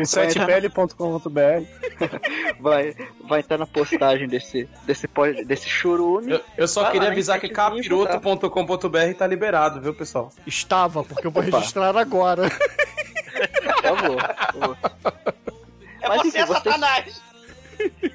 [0.00, 1.30] O setepele.com.br
[2.60, 2.94] Vai,
[3.28, 5.08] vai entrar na postagem desse, desse,
[5.46, 6.32] desse churume.
[6.32, 10.30] Eu, eu só Vai queria avisar que capiroto.com.br tá liberado, viu, pessoal?
[10.46, 12.48] Estava, porque eu vou registrar agora.
[12.50, 14.16] Por favor.
[14.52, 14.78] por favor.
[16.00, 17.27] É Mas, você, enfim, vocês- Satanás.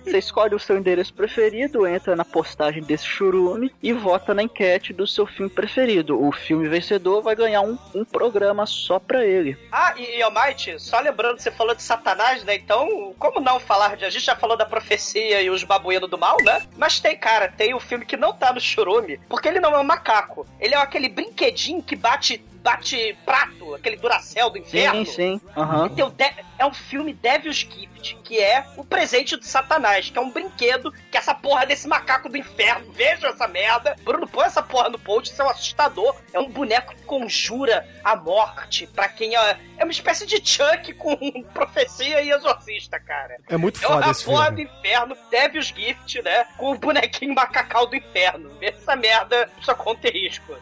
[0.03, 4.93] Você escolhe o seu endereço preferido, entra na postagem desse churume e vota na enquete
[4.93, 6.21] do seu filme preferido.
[6.21, 9.57] O filme vencedor vai ganhar um, um programa só pra ele.
[9.71, 12.55] Ah, e, e Almighty, só lembrando, você falou de Satanás, né?
[12.55, 14.05] Então, como não falar de.
[14.05, 16.61] A gente já falou da profecia e os babuínos do mal, né?
[16.77, 19.79] Mas tem, cara, tem o filme que não tá no churume, porque ele não é
[19.79, 20.45] um macaco.
[20.59, 25.05] Ele é aquele brinquedinho que bate, bate prato, aquele Duracell do inferno.
[25.05, 25.41] Sim, sim.
[25.55, 25.89] Aham.
[25.89, 30.17] Tem o De- é um filme Devil's Gift, que é o presente do Satanás, que
[30.17, 32.91] é um brinquedo que essa porra desse macaco do inferno.
[32.93, 33.95] Vejam essa merda.
[34.03, 36.15] Bruno, põe essa porra no post, isso é um assustador.
[36.31, 39.57] É um boneco que conjura a morte pra quem é.
[39.77, 41.17] É uma espécie de Chuck com
[41.53, 43.37] profecia e exorcista, cara.
[43.49, 44.65] É muito É foda uma esse porra filme.
[44.65, 46.45] do inferno, Devil's Gift, né?
[46.57, 48.49] Com o bonequinho macacal do inferno.
[48.61, 50.55] Essa merda, só conta risco.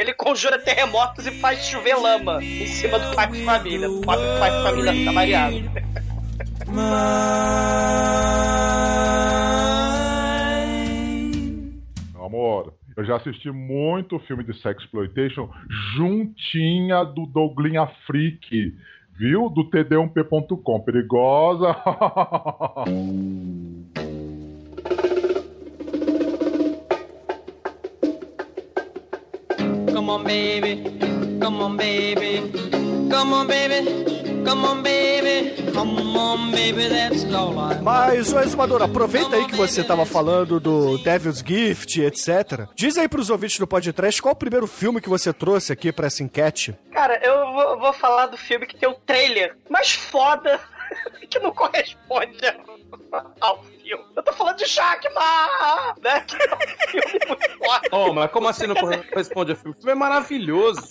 [0.00, 3.90] Ele conjura terremotos e faz chover lama em cima do pai de família.
[3.90, 5.56] O pai de família tá mareado.
[12.14, 15.50] Amor, eu já assisti muito filme de sexploitation
[15.94, 18.74] juntinha do Douglinha Freak,
[19.18, 19.50] viu?
[19.50, 20.80] Do td1p.com.
[20.80, 21.76] Perigosa.
[30.00, 30.82] Come on, baby.
[31.42, 32.50] Come on, baby.
[33.10, 34.42] Come on, baby.
[34.46, 35.72] Come on, baby.
[35.74, 36.88] Come on, baby.
[36.88, 42.00] That's all I Mas, ô Exumador, aproveita aí que você tava falando do Devil's Gift,
[42.00, 42.66] etc.
[42.74, 46.06] Diz aí pros ouvintes do podcast qual o primeiro filme que você trouxe aqui pra
[46.06, 46.74] essa enquete.
[46.92, 50.58] Cara, eu vou, vou falar do filme que tem o trailer mais foda
[51.28, 52.38] que não corresponde
[53.38, 54.04] ao filme.
[54.14, 56.20] Eu tô falando de Jackman, né?
[56.20, 57.88] Que é um filme muito foda.
[57.92, 59.72] Oh, mas como assim não corresponde ao filme?
[59.72, 60.90] O filme é maravilhoso.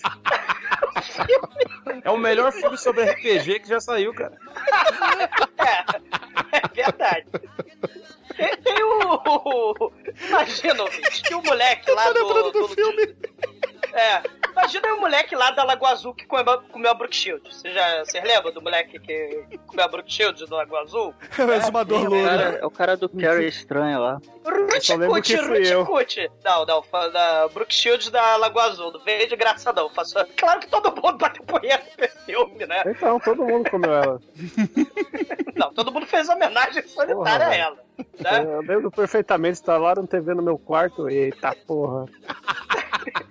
[2.03, 4.37] É o melhor filme sobre RPG que já saiu, cara.
[6.51, 7.25] É verdade.
[8.35, 9.91] Tem, tem o,
[10.27, 13.15] Imagina, ouvinte, que o moleque lá do, do filme.
[13.93, 14.21] É,
[14.59, 17.41] imagina o moleque lá da Lagoa Azul que comeu, comeu a Brook Shield.
[17.51, 21.13] Você já você lembra do moleque que comeu a Brook Shield do Lagoa Azul?
[21.37, 24.21] É o Exumador É o cara, é o cara do Carrie estranho lá.
[24.45, 25.35] Ruticute.
[25.35, 26.31] Ruticute.
[26.43, 28.91] Não, não, da Brook Shield da Lagoa Azul.
[28.91, 29.89] Não veio de graça, não.
[29.89, 30.15] Faço...
[30.35, 32.83] Claro que todo mundo bateu punheta nesse filme, né?
[32.85, 34.19] Então, todo mundo comeu ela.
[35.55, 37.77] Não, todo mundo fez homenagem solitária a ela.
[37.97, 38.45] Né?
[38.45, 41.09] Eu lembro perfeitamente, instalaram TV no meu quarto.
[41.09, 42.05] Eita porra.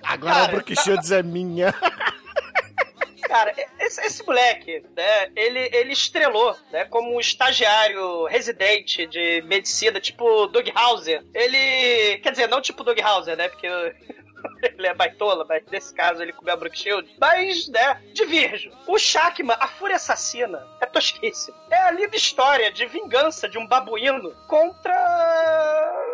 [0.08, 1.74] Agora Cara, a Brooke Shields é minha.
[3.28, 10.00] Cara, esse, esse moleque, né, ele, ele estrelou, né, como um estagiário residente de medicina,
[10.00, 11.22] tipo Doug Hauser.
[11.34, 13.66] Ele, quer dizer, não tipo Doug Hauser, né, porque
[14.62, 17.08] ele é baitola, mas nesse caso ele comeu a Brook Shield.
[17.20, 18.70] Mas, né, divirjo.
[18.86, 21.56] O Shakman, a Fúria Assassina, é tosquíssimo.
[21.70, 24.94] É a linda história de vingança de um babuíno contra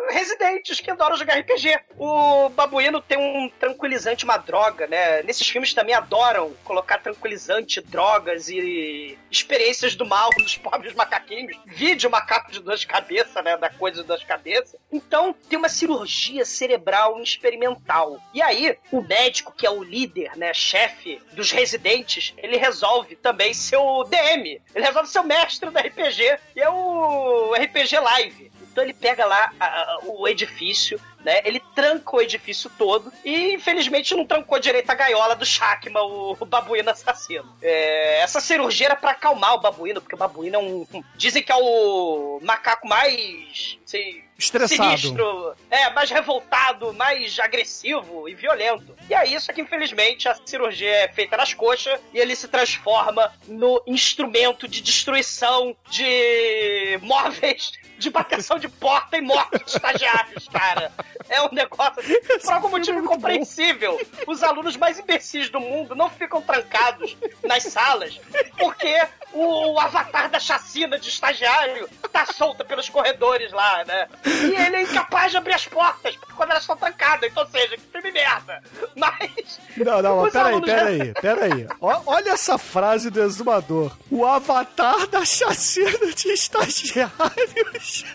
[0.09, 1.79] residentes que adoram jogar RPG.
[1.97, 5.23] O babuíno tem um tranquilizante, uma droga, né?
[5.23, 11.57] Nesses filmes também adoram colocar tranquilizante, drogas e experiências do mal nos pobres macaquinhos.
[11.65, 13.57] Vídeo macaco de duas cabeças, né?
[13.57, 14.79] Da coisa de duas cabeças.
[14.91, 18.19] Então, tem uma cirurgia cerebral experimental.
[18.33, 20.53] E aí, o médico, que é o líder, né?
[20.53, 24.61] Chefe dos residentes, ele resolve também ser o DM.
[24.73, 26.39] Ele resolve ser o mestre do RPG.
[26.55, 28.51] E é o RPG Live.
[28.75, 31.41] Então ele pega lá a- a- o edifício, né?
[31.43, 36.37] Ele tranca o edifício todo e infelizmente não trancou direito a gaiola do Shakma, o,
[36.39, 37.51] o babuíno assassino.
[37.61, 40.85] É, essa cirurgia era pra acalmar o babuíno, porque o babuíno é um.
[41.15, 43.79] dizem que é o macaco mais.
[43.83, 44.97] Sei, Estressado.
[44.97, 48.93] Sinistro, é, mais revoltado, mais agressivo e violento.
[49.09, 53.33] E aí, só que infelizmente a cirurgia é feita nas coxas e ele se transforma
[53.47, 60.91] no instrumento de destruição de móveis, de bateção de porta e morte de estagiários, cara.
[61.29, 63.99] É um negócio assim, por algum motivo incompreensível.
[64.27, 68.19] Os alunos mais imbecis do mundo não ficam trancados nas salas
[68.57, 74.07] porque o avatar da chacina de estagiário tá solta pelos corredores lá, né?
[74.25, 77.29] E ele é incapaz de abrir as portas quando elas estão trancadas.
[77.29, 78.63] Então, ou seja, que filme merda.
[78.95, 79.59] Mas.
[79.77, 81.67] Não, não, peraí, peraí, peraí.
[81.81, 83.91] Olha essa frase do exumador.
[84.09, 88.05] O avatar da chacina de estagiários.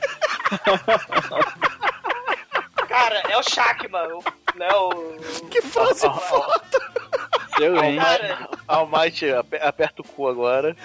[2.90, 4.24] Cara, é o Shakman, o,
[4.56, 4.68] né?
[4.74, 5.46] O...
[5.48, 6.80] Que frase foda!
[7.60, 7.98] Eu, hein?
[8.66, 10.76] Almighty, ape- aperta o cu agora.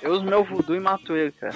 [0.00, 1.52] Eu uso meu voodoo e mato ele, cara.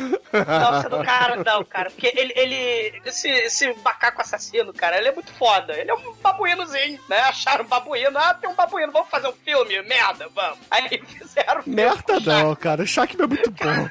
[0.61, 1.91] Nossa, do cara, não, cara.
[1.91, 3.01] Porque ele, ele.
[3.05, 5.73] Esse, esse macaco assassino, cara, ele é muito foda.
[5.75, 7.19] Ele é um babuínozinho, né?
[7.21, 8.19] Acharam um babuíno.
[8.19, 10.59] Ah, tem um babuíno, vamos fazer um filme, merda, vamos.
[10.71, 12.83] Aí fizeram filme Merda não, cara.
[12.83, 13.89] O Shaq é muito bom.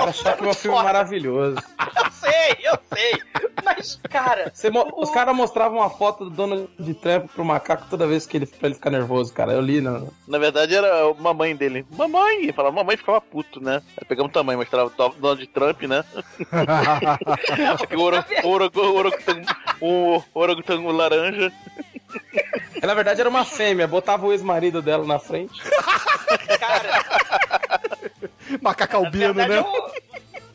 [0.00, 1.56] Cara, Shaq é um filme maravilhoso.
[2.22, 3.12] Eu sei, eu sei.
[3.64, 4.50] Mas, cara.
[4.54, 6.68] Você mo- Os caras mostravam uma foto do Donald
[7.00, 9.52] Trump pro macaco toda vez que ele, pra ele ficar nervoso, cara.
[9.52, 10.12] Eu li, não.
[10.28, 11.86] Na verdade era a mamãe dele.
[11.96, 12.52] Mamãe!
[12.52, 13.80] Falava, mamãe ficava puto, né?
[13.96, 16.04] Aí pegamos o tamanho, mostrava o Do- Donald Trump, né?
[17.88, 18.02] Que o
[18.50, 21.50] orangotango orangotango laranja.
[22.82, 25.58] Na verdade era uma fêmea, botava o ex-marido dela na frente.
[28.60, 29.44] Macaco albino, né?
[29.56, 29.90] é um-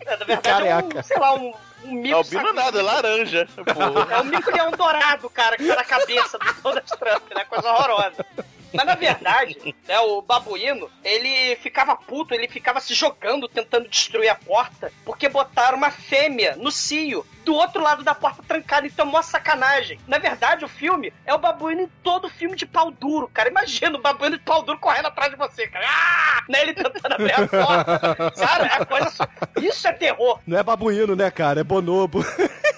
[0.06, 1.00] é, na verdade, é Careca.
[1.00, 1.54] um, sei lá, um,
[1.86, 2.16] um mico.
[2.18, 3.48] Albino nada, é laranja.
[3.56, 4.14] Pô.
[4.14, 7.46] É o mico leão dourado, cara, que tá na cabeça do Donald Trump, né?
[7.46, 8.26] Coisa horrorosa.
[8.76, 14.30] Mas na verdade, né, o babuíno, ele ficava puto, ele ficava se jogando, tentando destruir
[14.30, 19.06] a porta, porque botaram uma fêmea no cio, do outro lado da porta trancada, então
[19.06, 20.00] mó sacanagem.
[20.08, 23.50] Na verdade, o filme é o babuíno em todo filme de pau duro, cara.
[23.50, 25.86] Imagina o babuíno de pau duro correndo atrás de você, cara.
[25.88, 26.44] Ah!
[26.50, 28.32] Né, ele tentando abrir a porta.
[28.38, 29.30] Cara, é coisa...
[29.62, 30.40] Isso é terror.
[30.46, 31.62] Não é babuíno, né, cara?
[31.62, 32.24] É bonobo.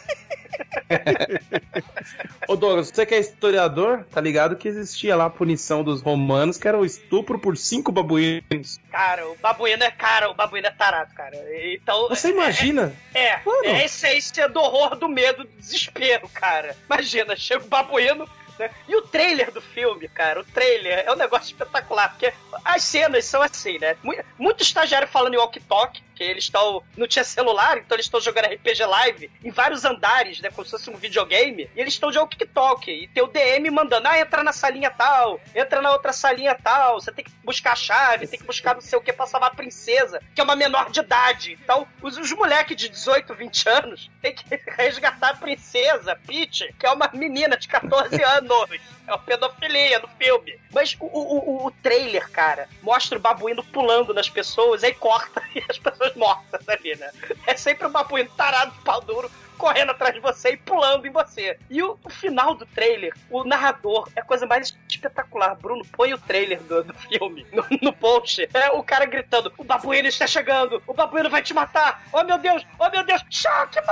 [2.47, 6.57] Ô Douglas, você que é historiador, tá ligado que existia lá a punição dos romanos,
[6.57, 8.79] que era o estupro por cinco babuínos.
[8.91, 11.35] Cara, o babuíno é cara, o babuíno é tarado, cara.
[11.73, 12.07] Então.
[12.09, 12.93] Você imagina?
[13.13, 13.65] É, Mano.
[13.65, 16.75] é a essência do horror, do medo, do desespero, cara.
[16.85, 18.27] Imagina, chega o babuíno.
[18.57, 18.69] né?
[18.87, 22.33] E o trailer do filme, cara, o trailer é um negócio espetacular, porque
[22.65, 23.95] as cenas são assim, né?
[24.01, 26.83] Mu- Muito estagiário falando em walkie-talkie, que eles estão.
[26.97, 30.49] Não tinha celular, então eles estão jogando RPG Live em vários andares, né?
[30.49, 33.03] Como se fosse um videogame, e eles estão de walkie-talkie.
[33.03, 36.99] E tem o DM mandando, ah, entra na salinha tal, entra na outra salinha tal,
[36.99, 39.51] você tem que buscar a chave, tem que buscar não sei o que pra salvar
[39.51, 41.57] a princesa, que é uma menor de idade.
[41.63, 44.43] Então, os, os moleques de 18, 20 anos tem que
[44.75, 48.96] resgatar a princesa, Peach, que é uma menina de 14 anos.
[49.07, 50.59] É uma pedofilia no filme.
[50.73, 55.63] Mas o, o, o- trailer, cara, mostra o babuíno pulando nas pessoas, aí corta e
[55.69, 57.09] as pessoas mortas ali, né?
[57.45, 61.57] É sempre o babuíno tarado, pau duro, correndo atrás de você e pulando em você.
[61.69, 65.55] E o, o final do trailer, o narrador, é a coisa mais espetacular.
[65.55, 68.47] Bruno, põe o trailer do, do filme no, no post.
[68.53, 72.03] É o cara gritando: o babuíno está chegando, o babuíno vai te matar.
[72.11, 73.87] Oh meu Deus, oh meu Deus, Shockman!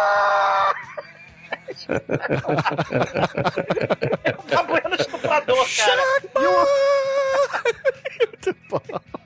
[4.23, 6.01] É o babuíno estuprador, cara.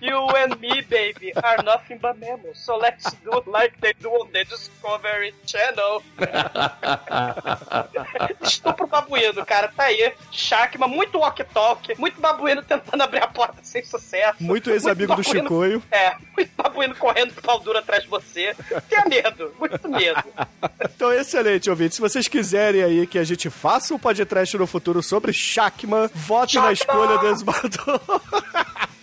[0.01, 0.19] E o...
[0.19, 2.59] You and me, baby, are nothing but mammals.
[2.59, 6.03] So let's do like they do on the Discovery Channel.
[8.41, 9.69] Estupro babuíno, cara.
[9.69, 10.13] Tá aí.
[10.31, 14.41] Shakma, muito walk-talk, muito babuíno tentando abrir a porta sem sucesso.
[14.41, 15.81] Muito ex-amigo do Chicoio.
[15.91, 18.55] É, muito babuíno correndo de pau duro atrás de você.
[18.89, 20.23] Tenha medo, muito medo.
[20.99, 21.95] Então, excelente, ouvinte.
[21.95, 26.57] Se vocês quiserem aí que a gente faça um podcast no futuro sobre Shakman, vote
[26.57, 28.01] na escolha do exumador.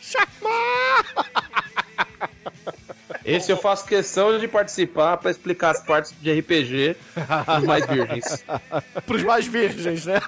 [3.24, 6.96] Esse eu faço questão de participar pra explicar as partes de RPG
[7.56, 8.44] dos mais virgens.
[9.04, 10.20] pros mais virgens, né?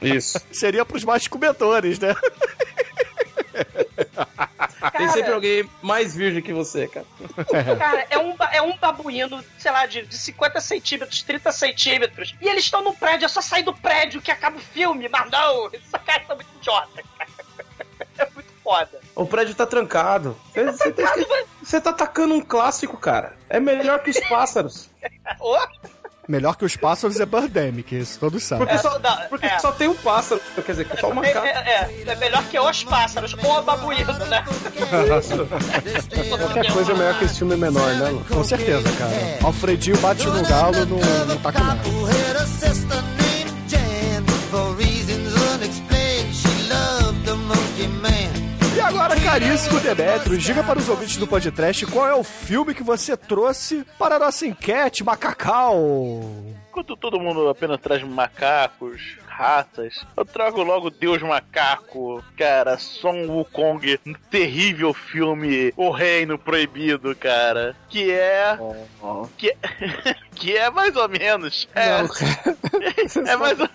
[0.00, 0.40] Isso.
[0.52, 2.14] Seria pros mais comedores, né?
[4.96, 7.06] Tem sempre alguém mais virgem que você, cara.
[7.76, 12.34] Cara, é um, é um babuíno, sei lá, de, de 50 centímetros, 30 centímetros.
[12.40, 15.08] E eles estão no prédio, é só sair do prédio que acaba o filme.
[15.08, 17.35] Mas não, esses caras são muito idiota, cara.
[18.66, 19.00] É foda.
[19.14, 20.36] O prédio tá trancado.
[20.54, 23.34] Você, você tem que- você tá atacando um clássico, cara.
[23.48, 24.88] É melhor que os pássaros.
[25.40, 25.56] Ô,
[26.28, 28.66] Melhor que os pássaros é Birdemic, isso todos sabem.
[28.66, 29.58] Porque, só, não, porque é.
[29.60, 30.40] só tem um pássaro.
[30.56, 31.46] Quer dizer, só uma é, macaco.
[31.46, 34.44] é, é, é melhor que os pássaros, ou babuíno, né?
[36.28, 38.24] Qualquer coisa é melhor que esse filme menor, né, Lu?
[38.28, 39.12] Com certeza, cara.
[39.44, 41.80] Alfredinho bate no galo no, no taco nada.
[48.76, 52.82] E agora, caríssimo Demetrius, diga para os ouvintes do podcast qual é o filme que
[52.82, 56.20] você trouxe para a nossa enquete, Macacau.
[56.68, 63.98] Enquanto todo mundo apenas traz macacos, raças, eu trago logo Deus Macaco, cara, Son Wukong,
[64.06, 65.72] um terrível filme.
[65.74, 68.58] O Reino Proibido, cara, que é...
[69.38, 69.56] Que é,
[70.36, 71.66] que é mais ou menos...
[71.74, 72.56] É, Não, cara.
[73.32, 73.68] é mais ou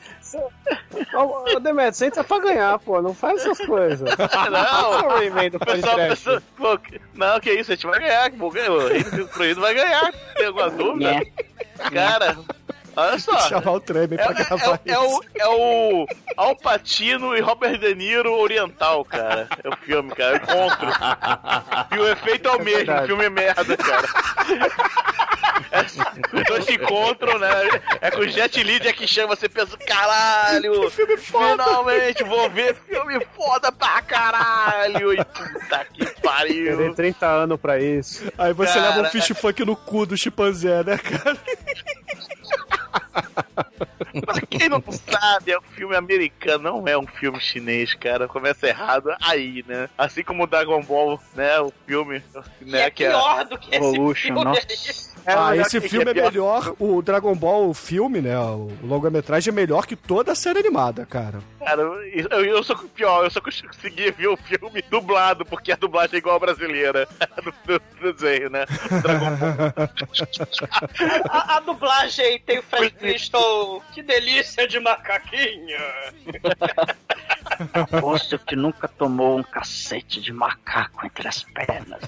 [1.14, 3.02] Ô, Demetrio, você entra pra ganhar, pô.
[3.02, 4.10] Não faz essas coisas.
[4.52, 6.80] Não, o Rayman do o pessoal pensa, pô,
[7.14, 11.22] não, que isso, a gente vai ganhar, o Reino Proibido vai ganhar, tem alguma dúvida?
[11.92, 12.38] Cara,
[12.96, 13.40] olha só.
[13.48, 17.42] Chamar o Treme É, pra gravar é, é, é o, é o Al Pacino e
[17.42, 19.48] Robert De Niro oriental, cara.
[19.64, 20.38] É o filme, cara.
[20.38, 20.88] É o encontro.
[21.92, 22.78] E o efeito é o mesmo.
[22.78, 23.04] verdade.
[23.04, 24.08] O filme é merda, cara.
[25.72, 25.82] É,
[26.38, 27.50] os dois se encontram, né?
[28.02, 30.90] É com o Jet Li que chama, você pensa, caralho!
[30.92, 31.64] filme foda.
[31.64, 35.14] Finalmente vou ver filme foda pra caralho!
[35.14, 36.94] E puta que pariu!
[36.94, 38.24] 30 anos pra isso.
[38.38, 41.38] Aí você Cara, leva um fish funk no cu do chimpanzé, né, cara?
[44.26, 48.28] Pra quem não sabe, é um filme americano, não é um filme chinês, cara.
[48.28, 49.90] Começa errado aí, né?
[49.98, 51.60] Assim como o Dragon Ball, né?
[51.62, 52.22] O filme,
[52.60, 52.82] Que né?
[52.84, 54.68] é Que é, pior do que esse Evolution, filme nossa.
[54.70, 55.11] aí.
[55.26, 56.32] É ah, esse que- filme é pior.
[56.32, 60.60] melhor, o Dragon Ball, o filme, né, o longa-metragem é melhor que toda a série
[60.60, 61.40] animada, cara.
[61.60, 66.16] Cara, eu, eu sou pior, eu só consegui ver o filme dublado, porque a dublagem
[66.16, 67.08] é igual a brasileira
[67.66, 68.66] do, do desenho, né?
[69.02, 69.72] Dragon Ball.
[71.30, 73.82] A, a dublagem tem o Fred Flintstone.
[73.94, 75.80] Que delícia de macaquinha.
[77.74, 82.02] Aposto que nunca tomou um cacete de macaco entre as pernas.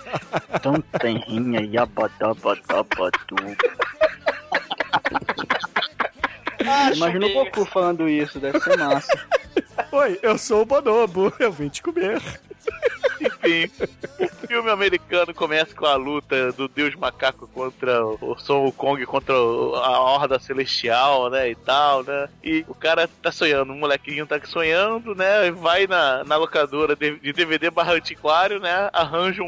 [0.62, 3.36] Tão tenrinha e abadabadabadu.
[6.96, 9.20] Imagina o Goku falando isso, deve ser massa.
[9.92, 12.22] Oi, eu sou o Bonobo, eu vim te comer.
[13.44, 13.70] Enfim,
[14.20, 19.34] o filme americano começa com a luta do Deus Macaco contra o Son Kong, contra
[19.34, 22.30] a Horda Celestial, né, e tal, né?
[22.44, 25.52] E o cara tá sonhando, o molequinho tá sonhando, né?
[25.52, 28.90] Vai na, na locadora de, DVD barra antiquário, né?
[28.94, 29.48] Arranja um,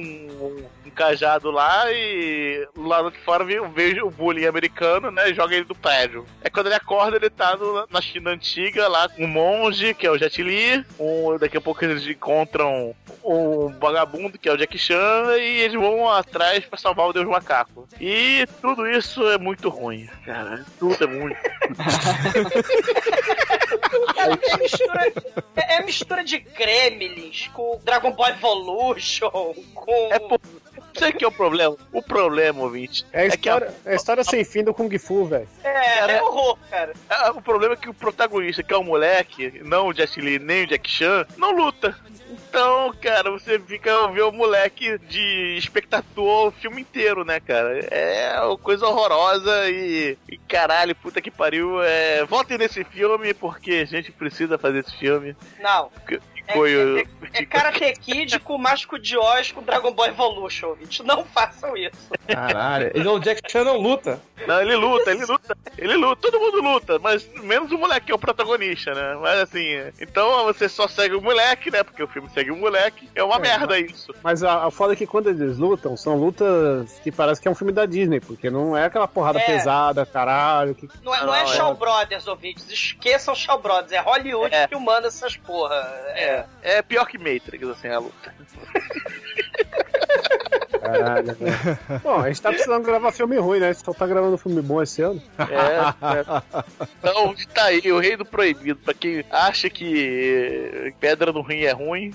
[0.85, 5.30] um cajado lá e lá de fora vejo o bullying americano, né?
[5.30, 6.26] e Joga ele do prédio.
[6.41, 10.08] É quando ele acorda, ele tá no- na China antiga, lá com um monge, que
[10.08, 10.84] é o Jet Li.
[11.00, 15.80] Um, daqui a pouco eles encontram um vagabundo, que é o Jack Chan, e eles
[15.80, 17.88] vão atrás pra salvar o Deus Macaco.
[18.00, 20.66] E tudo isso é muito ruim, cara.
[20.80, 21.36] Tudo é muito.
[24.18, 25.14] É mistura,
[25.56, 29.30] é mistura de Gremlins com Dragon Ball Evolution,
[29.74, 30.10] com.
[30.12, 30.39] É por...
[30.98, 31.76] Sei que é o problema.
[31.91, 34.74] O problema, ouvinte, É a é que a- história, é a história sem fim do
[34.74, 35.48] Kung Fu, velho.
[35.64, 36.93] É, é horror, cara.
[37.10, 40.39] Ah, O problema é que o protagonista, que é o moleque, não o Jet Li
[40.39, 41.96] nem o Jack Chan, não luta.
[42.30, 47.80] Então, cara, você fica vê o moleque de espectador o filme inteiro, né, cara?
[47.91, 51.82] É uma coisa horrorosa e, e caralho, puta que pariu.
[51.84, 55.36] É, votem nesse filme porque a gente precisa fazer esse filme.
[55.60, 55.89] Não.
[56.08, 56.20] Que
[56.54, 57.08] foi o.
[57.34, 61.04] É Karate Kid com Mágico de Oz com Dragon Ball Evolution, gente.
[61.04, 62.10] Não façam isso.
[62.28, 62.91] Caralho.
[62.93, 64.20] Ele, o Jack Chan não luta.
[64.48, 68.12] Não, ele luta, ele luta, ele luta, todo mundo luta, mas menos o moleque que
[68.12, 69.18] é o protagonista, né?
[69.22, 69.66] Mas assim,
[70.00, 71.84] então você só segue o moleque, né?
[71.84, 74.14] Porque o filme segue o moleque, é uma É, merda isso.
[74.22, 77.52] Mas a, a foda é que quando eles lutam, são lutas que parece que é
[77.52, 79.46] um filme da Disney, porque não é aquela porrada É.
[79.46, 80.76] pesada, caralho.
[80.76, 80.88] Que...
[81.04, 82.70] Não é, não é Shaw Brothers, ouvintes.
[82.70, 83.93] Esqueçam Shaw Brothers.
[83.93, 84.68] É Hollywood É.
[84.68, 85.76] filmando essas porra.
[86.16, 86.35] É.
[86.62, 88.34] É pior que Matrix, assim, a luta.
[90.80, 92.02] Caralho, velho.
[92.04, 93.70] Bom, a gente tá precisando gravar filme ruim, né?
[93.70, 95.22] A gente só tá gravando filme bom esse ano.
[95.40, 96.88] É, é.
[97.00, 98.80] Então, tá aí, o Rei do Proibido.
[98.80, 102.14] Pra quem acha que pedra no rim é ruim,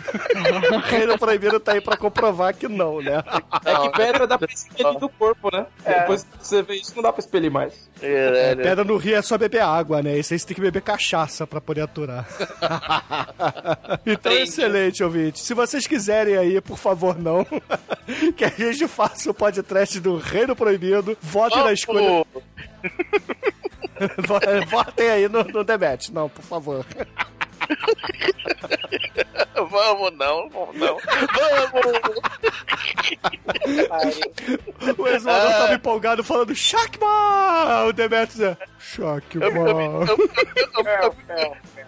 [0.88, 3.22] Reino Proibido tá aí pra comprovar que não, né?
[3.64, 5.66] É que pedra dá pra expelir do corpo, né?
[5.84, 7.88] Depois que você vê isso, não dá pra expelir mais.
[8.02, 10.16] É, Pedra no rio é só beber água, né?
[10.18, 12.26] Isso aí você tem que beber cachaça pra poder aturar.
[14.06, 15.40] então, excelente, ouvinte.
[15.40, 17.44] Se vocês quiserem aí, por favor, não.
[18.36, 21.16] que a gente faça o podcast do Reino Proibido.
[21.20, 22.24] Votem na escolha.
[24.16, 24.40] Vo-
[24.70, 26.12] Votem aí no, no debate.
[26.12, 26.86] Não, por favor.
[29.54, 30.96] Vamos não, vamos não.
[33.88, 34.20] Vamos!
[34.98, 37.84] O exumador tava empolgado falando Shakma!
[37.84, 39.46] O Demetrius é Shakma.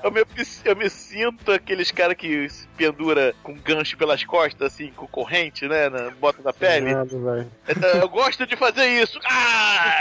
[0.03, 0.20] Eu, me,
[0.64, 5.66] eu me sinto aqueles caras que se pendura com gancho pelas costas, assim, com corrente,
[5.68, 5.88] né?
[5.88, 6.92] Na bota da pele.
[6.94, 7.48] Nada.
[7.68, 9.18] Então, eu gosto de fazer isso.
[9.24, 10.00] Ah!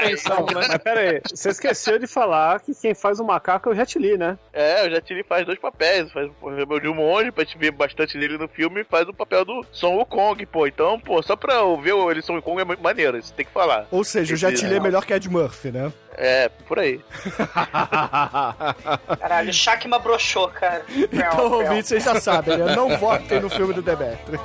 [0.53, 3.97] Mas pera aí, você esqueceu de falar que quem faz o macaco é o Jet
[3.99, 4.37] Li, né?
[4.53, 6.11] É, o Jet Li faz dois papéis.
[6.11, 9.07] Faz o papel de um monge, pra gente ver bastante dele no filme, e faz
[9.07, 10.65] o papel do Son Wukong, pô.
[10.67, 13.51] Então, pô, só pra eu ver ele Son Wukong é muito maneiro, isso tem que
[13.51, 13.87] falar.
[13.91, 15.91] Ou seja, o Esse- Jet Li é melhor que Ed Murphy, né?
[16.18, 17.01] É, por aí.
[19.20, 20.84] Caralho, Shakma broxou, cara.
[20.89, 22.76] Então, ouvintes, vocês já sabem, né?
[22.76, 24.41] Não votem no filme do Demetrius.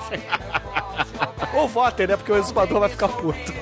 [1.54, 2.16] Ou votem, né?
[2.16, 3.52] Porque o exumador vai ficar puto.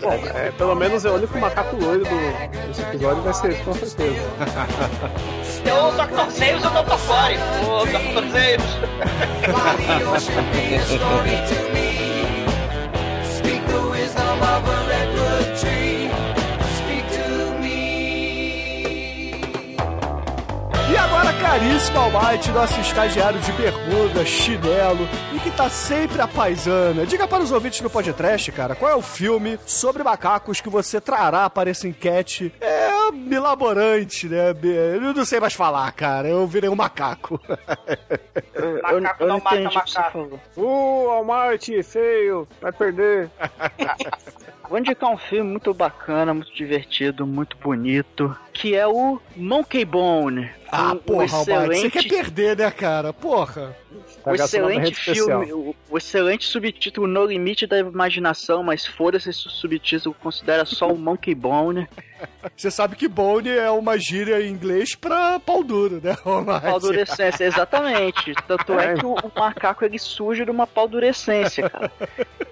[0.00, 3.72] Bom, é, pelo menos é o único macaco loiro do, desse episódio vai ser com
[3.72, 4.20] certeza.
[5.62, 6.30] Tem o Dr.
[6.30, 6.98] Zeus e o Dr.
[6.98, 7.36] Fore.
[7.68, 8.24] O Dr.
[8.32, 8.62] Zeus.
[13.36, 15.91] Speak the wisdom of a redwood tree.
[20.92, 27.06] E agora, caríssimo Almighty, nosso estagiário de bermuda, chinelo e que tá sempre a paisana.
[27.06, 31.00] Diga para os ouvintes do podcast, cara, qual é o filme sobre macacos que você
[31.00, 32.52] trará para essa enquete?
[32.60, 34.50] É milaborante, né?
[34.62, 36.28] Eu não sei mais falar, cara.
[36.28, 37.40] Eu virei um macaco.
[38.82, 40.40] Macaco não mata macaco.
[40.54, 43.30] Uh, Almighty, feio, vai perder.
[44.68, 50.50] Vou indicar um filme muito bacana, muito divertido, muito bonito, que é o Monkey Bone.
[50.70, 53.12] Ah, Um- um porra, Almighty, você quer excelente- perder, né, cara?
[53.12, 53.76] Porra.
[54.24, 60.14] O excelente filme, o, o excelente subtítulo No Limite da Imaginação, mas foda-se esse subtítulo,
[60.22, 61.86] considera só o Monkey Bone.
[62.56, 66.66] Você sabe que bone é uma gíria em inglês pra pau duro, né, Almighty?
[66.66, 68.34] Paudurescência, exatamente.
[68.46, 71.92] Tanto é que o, o macaco ele surge de uma paudurescência, cara.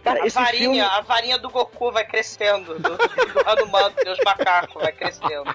[0.03, 0.81] Cara, A varinha, filme.
[0.81, 2.75] a varinha do Goku vai crescendo.
[2.79, 5.55] Do, do Hanuman, Deus macaco, vai crescendo.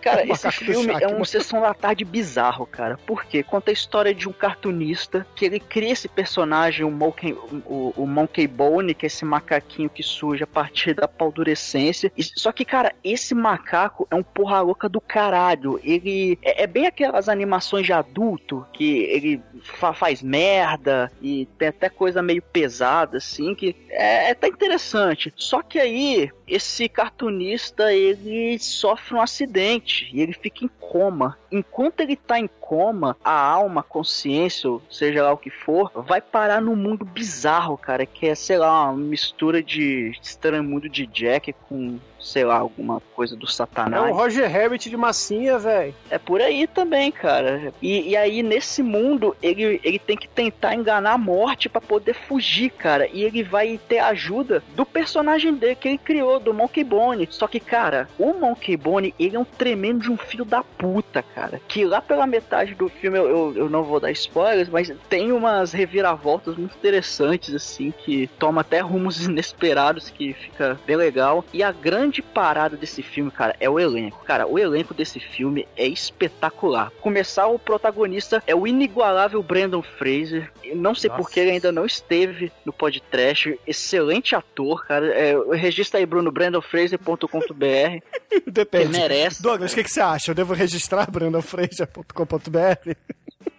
[0.00, 2.96] Cara, O esse filme é um sessão da tarde bizarro, cara.
[3.06, 3.42] Por quê?
[3.42, 8.06] Conta a história de um cartunista que ele cria esse personagem, o Monkey, o, o
[8.06, 12.12] Monkey Bone, que é esse macaquinho que surge a partir da paudurescência.
[12.16, 15.80] E- Só que, cara, esse macaco é um porra louca do caralho.
[15.82, 21.68] Ele é, é bem aquelas animações de adulto que ele fa- faz merda e tem
[21.68, 25.32] até coisa meio pesada, assim, que é, é tá interessante.
[25.36, 31.38] Só que aí, esse cartunista, ele sofre um acidente e ele fica em coma.
[31.50, 35.90] Enquanto ele tá em coma, a alma, a consciência, ou seja lá o que for,
[35.94, 40.88] vai parar num mundo bizarro, cara, que é, sei lá, uma mistura de estranho mundo
[40.88, 44.10] de Jack com, sei lá, alguma coisa do É satanás.
[44.12, 45.94] o Roger Rabbit de massinha, velho.
[46.10, 47.72] É por aí também, cara.
[47.80, 52.14] E, e aí, nesse mundo, ele, ele tem que tentar enganar a morte pra poder
[52.14, 53.08] fugir, cara.
[53.12, 57.26] E ele vai ter a ajuda do personagem dele que ele criou, do Monkey Bone.
[57.30, 61.22] Só que, cara, o Monkey Bone, ele é um tremendo de um filho da puta,
[61.22, 61.60] cara.
[61.68, 65.32] Que lá pela metade do filme, eu, eu, eu não vou dar spoilers, mas tem
[65.32, 71.44] umas reviravoltas muito interessantes, assim, que toma até rumos inesperados, que fica bem legal.
[71.52, 74.24] E a grande parada desse filme, cara, é o elenco.
[74.24, 76.90] Cara, o elenco desse filme é espetacular.
[77.00, 80.50] Começar, o protagonista é o inigualável Brandon Fraser.
[80.64, 81.22] Eu Não sei Nossa.
[81.22, 83.58] por que ele ainda não esteve no podcast.
[83.66, 85.06] Excelente ator, cara.
[85.06, 87.24] É, registra aí, Bruno, brandonfraser.com.br.
[88.46, 88.84] Depende.
[88.84, 89.42] Ele merece.
[89.42, 90.30] Douglas, o que, que você acha?
[90.30, 92.96] Eu devo registrar brandonfreja.com.br?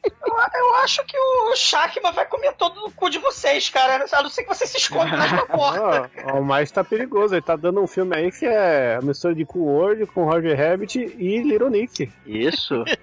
[0.04, 4.06] Eu, eu acho que o Shakma vai comer todo o cu de vocês, cara.
[4.12, 6.12] A não ser que você se esconda atrás da porta.
[6.38, 7.34] O mais tá perigoso.
[7.36, 10.58] Ele tá dando um filme aí que é a mistura de Cool World com Roger
[10.58, 12.12] Rabbit e Little Nick.
[12.26, 12.84] Isso.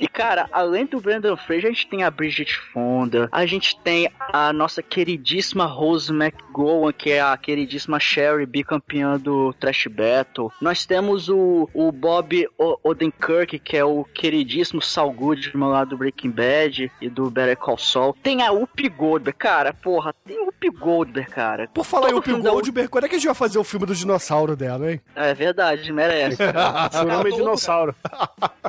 [0.00, 4.10] E cara, além do Brandon Fraser, a gente tem a Bridget Fonda, a gente tem
[4.32, 10.52] a nossa queridíssima Rose McGowan, que é a queridíssima Sherry, bicampeã do Trash Battle.
[10.60, 15.12] Nós temos o, o Bob O- Odenkirk, que é o queridíssimo Saul
[15.54, 18.16] Goodman lá do Breaking Bad e do Better Call Saul.
[18.22, 21.68] Tem a Whoopi Goldberg, cara, porra, tem a Whoopi Goldberg, cara.
[21.72, 23.64] Por falar em Todo filme da Goldberg, quando é que a gente vai fazer o
[23.64, 25.00] filme do dinossauro dela, hein?
[25.14, 26.36] É verdade, merece.
[26.92, 27.94] Seu nome é dinossauro.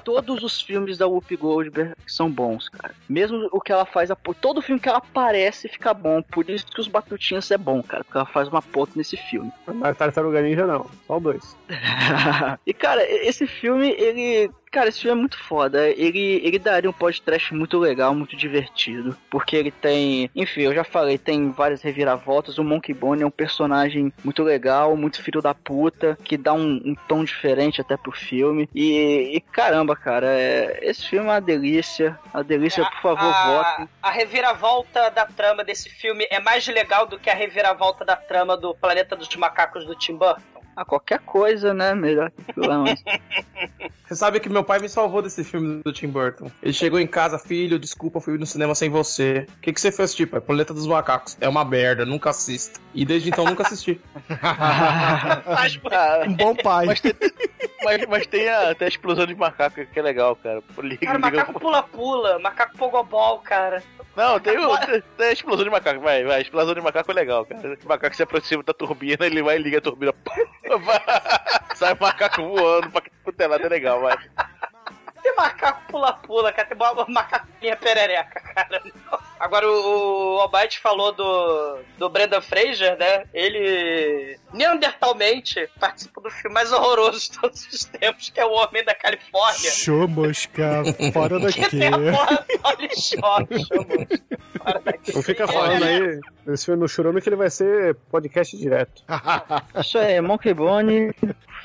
[0.03, 2.93] Todos os filmes da Whoopi Goldberg são bons, cara.
[3.09, 6.21] Mesmo o que ela faz, a- todo filme que ela aparece fica bom.
[6.21, 8.03] Por isso que os Batutinhas é bom, cara.
[8.03, 9.51] Porque ela faz uma ponta nesse filme.
[9.67, 10.89] Mas Tartaruga Ninja não.
[11.07, 11.55] Só dois.
[12.65, 14.51] e, cara, esse filme, ele.
[14.75, 15.89] Cara, esse filme é muito foda.
[15.89, 19.17] Ele, ele daria um podcast muito legal, muito divertido.
[19.29, 20.29] Porque ele tem.
[20.35, 22.57] Enfim, eu já falei, tem várias reviravoltas.
[22.57, 26.81] O Monkey Bone é um personagem muito legal, muito filho da puta, que dá um,
[26.83, 28.67] um tom diferente até pro filme.
[28.75, 32.19] E, e caramba, cara, é- esse filme é uma delícia.
[32.33, 33.87] Uma delícia, por favor, votem.
[34.03, 38.17] a, a reviravolta da trama desse filme é mais legal do que a reviravolta da
[38.17, 40.54] trama do Planeta dos Macacos do Tim Burton.
[40.75, 41.93] Ah, qualquer coisa, né?
[41.95, 43.03] Melhor que lá, mas-
[44.05, 46.51] Você sabe que meu pai me salvou desse filme do Tim Burton.
[46.61, 49.47] Ele chegou em casa, filho, desculpa, fui no cinema sem você.
[49.57, 50.37] O que, que você fez, tipo?
[50.37, 51.35] É Planeta dos Macacos.
[51.41, 52.79] É uma merda, nunca assisto.
[52.93, 53.99] E desde então nunca assisti.
[56.27, 56.85] Um bom pai.
[56.85, 57.13] Mas tem,
[57.83, 60.61] mas, mas tem a, tem a explosão de macaco que é legal, cara.
[60.83, 63.81] Liga, Cara, liga- macaco pula-pula, macaco pogobol, cara.
[64.15, 66.37] Não, tem, o, tem, tem a explosão de macaco, vai, vai.
[66.37, 67.77] A explosão de macaco é legal, cara.
[67.83, 70.13] O macaco se aproxima da turbina, ele vai e liga a turbina.
[71.75, 73.11] Sai o macaco voando pra que
[73.65, 74.17] é legal, vai.
[75.21, 76.67] Tem macaco pula-pula, cara.
[76.67, 78.81] Tem uma macaquinha perereca, cara.
[79.39, 80.49] Agora o, o
[80.79, 83.25] falou do, do Brendan Fraser, né?
[83.33, 88.83] Ele neandertalmente participa do filme mais horroroso de todos os tempos, que é O Homem
[88.83, 89.71] da Califórnia.
[89.71, 90.83] Chomusca,
[91.13, 91.69] fora Que daqui.
[91.77, 94.07] tem a porra do Polishop, chamou.
[94.57, 95.13] Fora daqui.
[95.15, 99.03] Não fica falando aí esse filme no Churume que ele vai ser podcast direto.
[99.79, 101.11] Isso aí, Monkey Bone,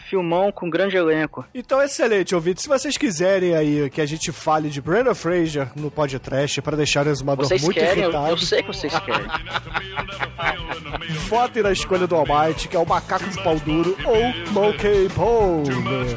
[0.09, 1.45] filmão com grande elenco.
[1.55, 2.63] Então, excelente, ouvinte.
[2.63, 7.07] Se vocês quiserem aí que a gente fale de Brandon Fraser no podcast para deixar
[7.07, 9.27] o exumador Vocês muito querem, eu, irritado, eu sei que vocês querem.
[11.29, 16.17] votem na escolha do Almighty, que é o macaco de pau duro ou Monkey Boner.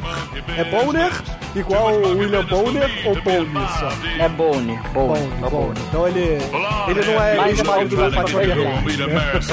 [0.57, 1.11] É Boner
[1.55, 3.89] igual o William Boner ou Boner só?
[4.20, 5.80] É Bone, Bone, Bone, Bone.
[5.88, 6.39] Então ele,
[6.88, 7.66] ele não é Mais da
[8.11, 9.49] Fátima Bernardes.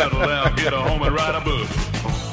[1.10, 1.68] and write a book.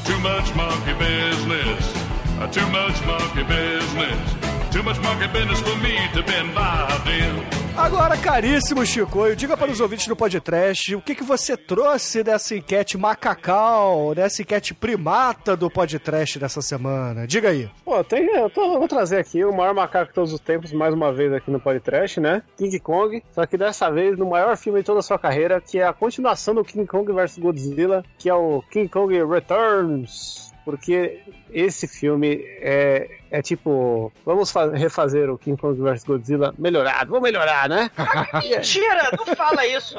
[0.05, 1.93] Too much monkey business.
[2.39, 4.71] Uh, Too much monkey business.
[4.71, 7.66] Too much monkey business for me to be involved in.
[7.77, 12.55] Agora, caríssimo Chicoio, diga para os ouvintes do podcast o que, que você trouxe dessa
[12.55, 17.27] enquete macacal, dessa enquete primata do podcast dessa semana.
[17.27, 17.69] Diga aí.
[17.85, 20.73] Pô, tem, eu, tô- eu vou trazer aqui o maior macaco de todos os tempos,
[20.73, 22.41] mais uma vez aqui no podcast, né?
[22.57, 23.23] King Kong.
[23.31, 25.93] Só que dessa vez no maior filme de toda a sua carreira, que é a
[25.93, 30.46] continuação do King Kong vs Godzilla, que é o King Kong Returns.
[30.67, 37.09] Porque esse filme é, é tipo, vamos fa- refazer o King Kong vs Godzilla melhorado.
[37.09, 37.89] Vamos melhorar, né?
[38.43, 39.95] Mentira, não fala isso.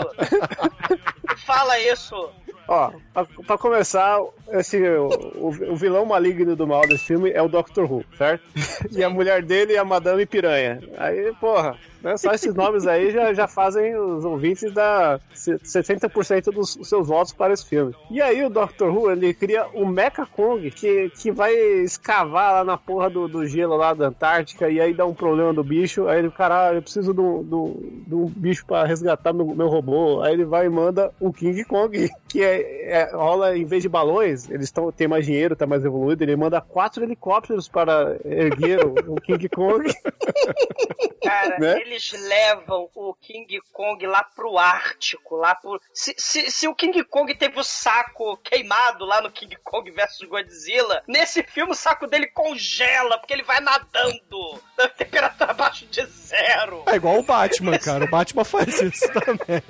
[1.27, 2.31] Não fala isso.
[2.69, 4.21] Ó, pra, pra começar,
[4.53, 8.45] esse, o, o- o vilão maligno do mal desse filme é o Doctor Who, certo?
[8.93, 10.81] E a mulher dele é a Madame Piranha.
[10.99, 12.16] Aí, porra, Né?
[12.16, 17.53] Só esses nomes aí já, já fazem os ouvintes dar 70% dos seus votos para
[17.53, 17.92] esse filme.
[18.11, 22.64] E aí o Doctor Who, ele cria o Mecha Kong, que, que vai escavar lá
[22.64, 26.07] na porra do, do gelo lá da Antártica, e aí dá um problema do bicho,
[26.07, 30.22] aí ele, caralho, eu preciso um, um- de um bicho para resgatar meu, meu robô.
[30.22, 33.88] Aí ele vai e manda o King Kong, que é, é- rola, em vez de
[33.88, 38.84] balões, eles tão, têm mais dinheiro, tá mais evoluído, ele manda quatro helicópteros para erguer
[38.84, 39.84] o, o King Kong.
[41.22, 41.74] Cara, Né?
[41.89, 45.80] Eles levam o King Kong lá pro Ártico, lá pro.
[45.93, 50.28] Se, se, se o King Kong teve o saco queimado lá no King Kong versus
[50.28, 56.05] Godzilla, nesse filme o saco dele congela, porque ele vai nadando na temperatura abaixo de
[56.07, 56.82] zero.
[56.86, 58.05] É igual o Batman, cara.
[58.05, 59.62] O Batman faz isso também.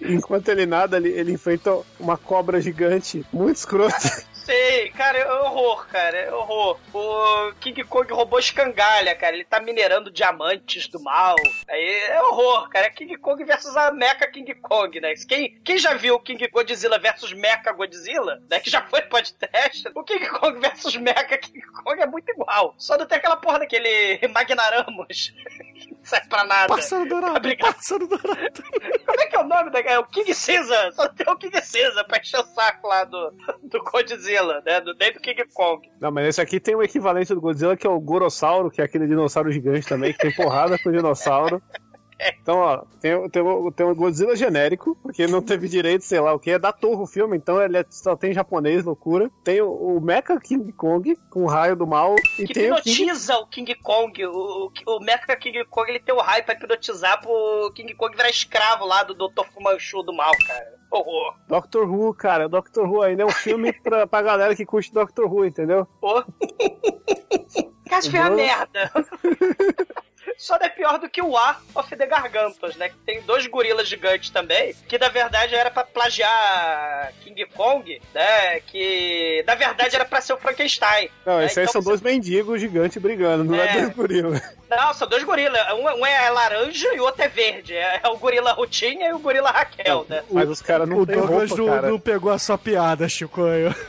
[0.00, 3.96] Enquanto ele nada, ele, ele enfrenta uma cobra gigante, muito escrota.
[4.46, 6.78] Sei, cara, é horror, cara, é horror.
[6.94, 9.34] O King Kong roubou escangalha, cara.
[9.34, 11.34] Ele tá minerando diamantes do mal.
[11.68, 12.86] Aí é horror, cara.
[12.86, 15.14] É King Kong versus a Mecha King Kong, né?
[15.28, 18.60] Quem, quem já viu o King Godzilla versus Mecha Godzilla, né?
[18.60, 22.72] Que já foi podcast, o King Kong versus Mecha King Kong é muito igual.
[22.78, 25.34] Só não tem aquela porra daquele Magnaramos.
[26.06, 26.68] Serve pra nada.
[26.68, 27.74] Pássaro dourado, Obrigado.
[27.74, 28.62] pássaro dourado.
[29.06, 30.92] Como é que é o nome da É o King Caesar.
[30.92, 33.32] Só tem o King Caesar pra encher o saco lá do,
[33.62, 34.80] do Godzilla, né?
[34.80, 35.88] Do, dentro do King Kong.
[36.00, 38.84] Não, mas esse aqui tem o equivalente do Godzilla, que é o Gorossauro, que é
[38.84, 41.62] aquele dinossauro gigante também, que tem porrada com o dinossauro.
[42.40, 43.42] Então, ó, tem, o- tem,
[43.72, 47.02] tem o Godzilla genérico, porque não teve direito, sei lá o que, é da Torre
[47.02, 49.30] o filme, então ele é- só tem japonês, loucura.
[49.44, 52.76] Tem o, o Mecha King Kong, com o raio do mal, e que tem o
[52.76, 52.90] King...
[53.02, 54.24] hipnotiza o King Kong.
[54.26, 54.30] O,
[54.86, 58.30] o, o Mecha King Kong ele tem o raio pra hipnotizar pro King Kong virar
[58.30, 59.44] escravo lá do Dr.
[59.52, 60.76] Fumanchu do mal, cara.
[60.90, 61.34] Horror.
[61.48, 65.26] Doctor Who, cara, Doctor Who ainda é um filme pra, pra galera que curte Doctor
[65.30, 65.86] Who, entendeu?
[66.00, 66.22] Pô.
[67.88, 68.90] Cara, foi a merda.
[70.38, 72.90] Só não é pior do que o A of the Gargantos, né?
[72.90, 78.60] Que tem dois gorilas gigantes também, que na verdade era pra plagiar King Kong, né?
[78.60, 81.08] Que na verdade era pra ser o Frankenstein.
[81.24, 81.46] Não, né?
[81.46, 83.72] esses aí Então são você- dois mendigos gigantes brigando, não é, É.
[83.82, 84.42] dois gorilas.
[84.68, 85.60] Não, são dois gorilas.
[85.72, 87.74] Um, um é laranja e o outro é verde.
[87.74, 90.22] É, é o gorila Rutinha e o gorila Raquel, né?
[90.30, 91.88] Mas os caras não O Douglas roupa, cara.
[91.88, 93.74] não pegou a sua piada, Chicoio.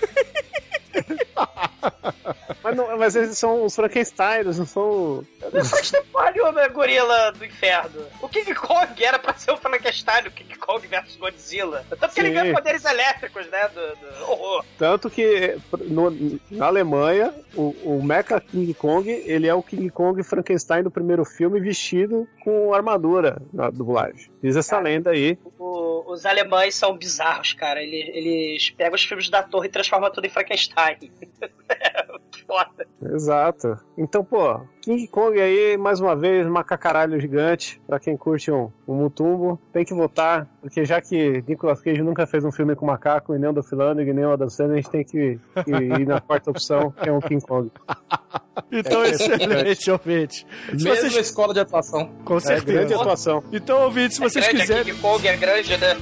[2.63, 5.23] Mas, não- mas eles são os Frankenstein, eles não são...
[5.53, 8.03] Não faz porra nenhuma é gorila do inferno.
[8.21, 11.85] O King Kong era pra ser o Frankenstein, o King Kong versus Godzilla.
[11.89, 12.33] Tanto que ele Sim.
[12.33, 13.69] ganha poderes elétricos, né?
[13.69, 14.65] Do, do horror.
[14.77, 20.21] Tanto que no- na Alemanha, o, o Mecha King Kong, ele é o King Kong
[20.23, 24.29] Frankenstein do primeiro filme vestido com armadura na dublagem.
[24.43, 25.37] Diz essa lenda aí.
[25.57, 27.81] O- os alemães são bizarros, cara.
[27.81, 30.97] Eles, eles pegam os filmes da torre e transformam tudo em Frankenstein.
[32.47, 32.87] Foda.
[33.13, 33.77] Exato.
[33.97, 37.81] Então, pô, King Kong aí, mais uma vez, macacaralho gigante.
[37.85, 40.47] Pra quem curte um, um mutumbo, tem que votar.
[40.61, 43.61] Porque já que Nicolas Cage nunca fez um filme com macaco, e nem o do
[43.61, 46.91] Flanagan, e nem o Adam Sandler, a gente tem que, que ir na quarta opção,
[46.91, 47.69] que é o King Kong.
[48.71, 50.47] Então, É, excelente, ouvinte.
[50.69, 51.15] Se Mesma vocês...
[51.15, 52.09] escola de atuação.
[52.25, 52.95] Com É grande certeza.
[52.95, 53.43] atuação.
[53.53, 54.81] Então, ouvinte, se vocês é grande, quiserem...
[54.81, 55.95] A King Kong é grande, né?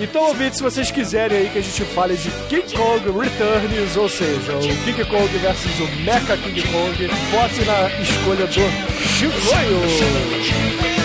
[0.00, 4.08] Então, ouvinte, se vocês quiserem aí que a gente fale de King Kong Returns, ou
[4.08, 8.52] seja, o King Kong versus o Mecha King Kong, vote na escolha do
[9.18, 10.97] Chicoio.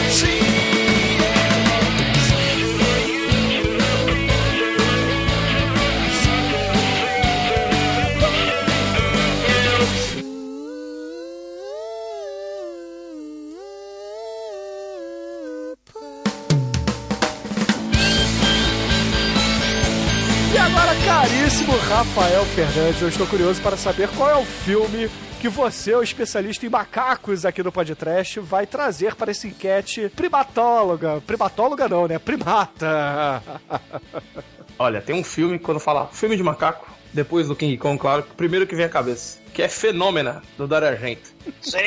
[22.16, 25.10] Rafael Fernandes, eu estou curioso para saber qual é o filme
[25.42, 31.24] que você, o especialista em macacos aqui do Podcast, vai trazer para essa enquete primatóloga.
[31.26, 32.20] Primatóloga não, né?
[32.20, 33.42] Primata.
[34.78, 38.36] Olha, tem um filme, quando fala filme de macaco, depois do King Kong, claro, o
[38.36, 41.32] primeiro que vem à cabeça, que é Fenômena, do Dario Argento.
[41.62, 41.80] Sim!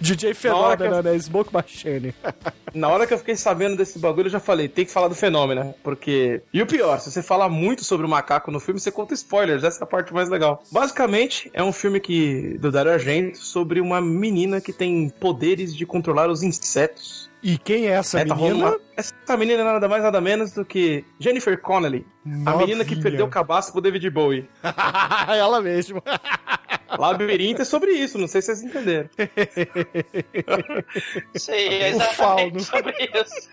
[0.00, 1.18] DJ Na hora que Fenômeno, eu- né?
[1.18, 2.14] Smoke Machine.
[2.72, 5.14] Na hora que eu fiquei sabendo desse bagulho, eu já falei, tem que falar do
[5.14, 6.40] Fenômena, porque...
[6.54, 9.62] E o pior, se você falar muito sobre o macaco no filme, você conta spoilers,
[9.64, 10.62] essa é a parte mais legal.
[10.72, 15.84] Basicamente, é um filme que do Dario Argento sobre uma menina que tem poderes de
[15.84, 17.29] controlar os insetos.
[17.42, 18.76] E quem é essa É, tá menina?
[18.96, 22.06] Essa menina é nada mais nada menos do que Jennifer Connelly,
[22.44, 23.02] a menina que Novinha.
[23.02, 24.48] perdeu o cabaço pro David Bowie.
[25.28, 26.02] Ela mesma.
[26.98, 29.08] Labirinto é sobre isso, não sei se vocês entenderam.
[31.34, 32.58] Sim, é O fauno.
[32.58, 33.48] exatamente sobre isso.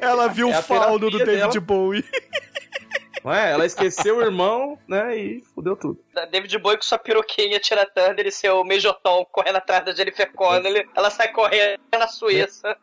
[0.00, 1.60] Ela viu É o fauno do David dela.
[1.60, 2.04] Bowie.
[3.24, 3.50] Não é?
[3.50, 5.16] Ela esqueceu o irmão, né?
[5.16, 5.98] E fudeu tudo.
[6.30, 10.30] David Bowie com sua peruquinha Tina Turner e seu Major Tom correndo atrás da Jennifer
[10.32, 10.86] Connelly.
[10.94, 12.76] Ela sai correndo na Suíça.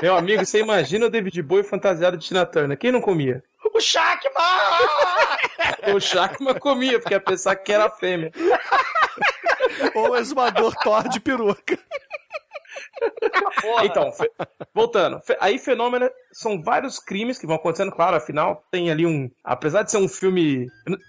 [0.00, 2.76] Meu amigo, você imagina o David Bowie fantasiado de Tina Turner.
[2.78, 3.42] Quem não comia?
[3.74, 4.34] O Shackman!
[5.94, 8.32] O Shackman comia, porque ia pensar que era fêmea.
[9.94, 11.78] Ou o exumador Thor de peruca.
[13.60, 13.84] Porra.
[13.86, 14.30] Então, fe-
[14.74, 15.20] voltando.
[15.20, 17.90] Fe- aí, Fenômeno são vários crimes que vão acontecendo.
[17.92, 19.30] Claro, afinal, tem ali um.
[19.44, 20.66] Apesar de ser um filme.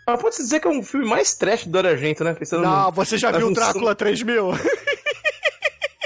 [0.08, 2.34] Mas pode-se dizer que é um filme mais trash do Argento, né?
[2.34, 4.52] Pensando Não, no- você já na viu o Drácula 3000?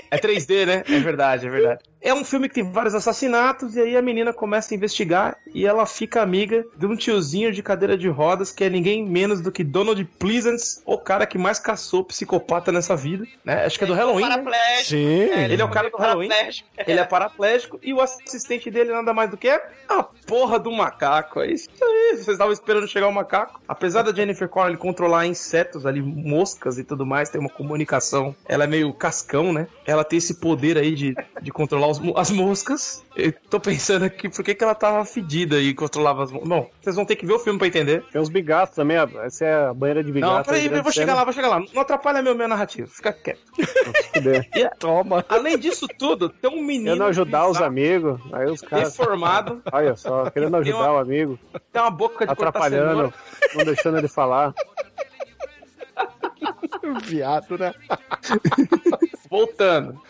[0.09, 0.83] É 3D, né?
[0.87, 1.83] É verdade, é verdade.
[2.01, 5.65] É um filme que tem vários assassinatos e aí a menina começa a investigar e
[5.65, 9.51] ela fica amiga de um tiozinho de cadeira de rodas que é ninguém menos do
[9.51, 13.65] que Donald Pleasance, o cara que mais caçou psicopata nessa vida, né?
[13.65, 14.29] Acho que é do Halloween, né?
[14.29, 14.85] Paraplégico.
[14.85, 14.97] Sim.
[14.97, 16.29] Ele é o cara do Halloween.
[16.85, 21.41] Ele é paraplégico e o assistente dele nada mais do que a porra do macaco.
[21.41, 22.11] É isso aí.
[22.13, 23.59] Vocês estavam esperando chegar o macaco.
[23.67, 28.35] Apesar da Jennifer Connelly controlar insetos ali, moscas e tudo mais, tem uma comunicação.
[28.45, 29.67] Ela é meio cascão, né?
[29.85, 33.03] Ela tem esse poder aí de, de controlar os mo- as moscas.
[33.15, 36.49] Eu tô pensando aqui por que, que ela tava fedida e controlava as moscas.
[36.49, 38.03] Bom, vocês vão ter que ver o filme pra entender.
[38.11, 40.33] Tem os bigatos também, essa é a banheira de bigato.
[40.33, 41.59] Não, peraí, aí, eu vou chegar lá, vou chegar lá.
[41.73, 42.87] Não atrapalha meu, meu narrativo.
[42.87, 43.39] Fica quieto.
[44.13, 44.47] Fuder.
[44.79, 45.23] Toma.
[45.29, 46.85] Além disso tudo, tem um menino.
[46.85, 48.89] Querendo ajudar os amigos, aí os caras.
[48.95, 49.61] Deformado.
[49.71, 51.39] Olha só, querendo ajudar uma- o amigo,
[51.71, 53.13] Tem uma boca de atrapalhando,
[53.55, 54.53] não deixando ele falar.
[57.03, 57.73] Viado, né?
[59.29, 60.01] Voltando.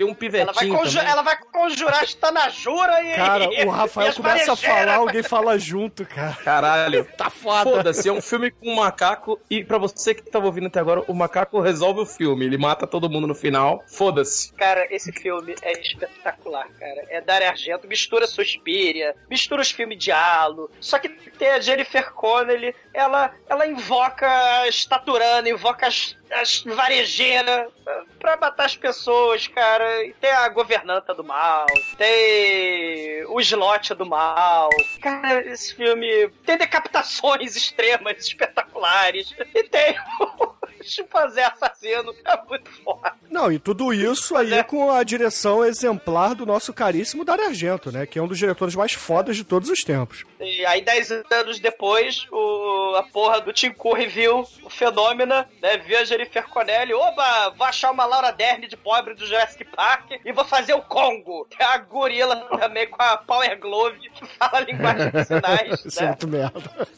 [0.00, 1.12] Tem um Ela vai, pivetinho conju- também.
[1.12, 3.14] ela vai conjurar Tanajura e.
[3.16, 6.32] Cara, e- o Rafael começa a falar, alguém fala junto, cara.
[6.42, 7.04] Caralho.
[7.20, 7.70] Tá foda.
[7.70, 11.02] Foda-se, é um filme com um macaco e pra você que tava ouvindo até agora,
[11.06, 12.46] o macaco resolve o filme.
[12.46, 13.84] Ele mata todo mundo no final.
[13.88, 14.54] Foda-se.
[14.54, 17.04] Cara, esse filme é espetacular, cara.
[17.10, 20.70] É Dario Argento, mistura Suspiria, mistura os filmes de Halo.
[20.80, 27.70] Só que tem a Jennifer Connelly, ela, ela invoca a Estaturana, invoca as, as varejeiras
[28.18, 30.04] pra matar as pessoas, cara.
[30.04, 31.66] E tem a governanta do mal,
[31.96, 34.70] tem o slot do mal.
[35.00, 39.34] Cara, esse filme tem decapitações extremas, espetaculares.
[39.54, 40.49] E tem o
[40.84, 42.14] chimpanzé assassino.
[42.24, 43.12] É muito foda.
[43.30, 48.06] Não, e tudo isso aí com a direção exemplar do nosso caríssimo Dario Argento, né?
[48.06, 50.24] Que é um dos diretores mais fodas de todos os tempos.
[50.40, 55.78] E aí, dez anos depois, o, a porra do Tim Curry viu o fenômeno, né?
[55.86, 56.94] Viu a Jennifer Connelly.
[56.94, 60.82] Oba, vou achar uma Laura Dern de pobre do Jurassic Park e vou fazer o
[60.82, 61.46] Congo.
[61.56, 66.02] Tem a gorila também com a Power Glove que fala linguagem de sinais, Isso é
[66.02, 66.08] né?
[66.08, 66.88] muito merda.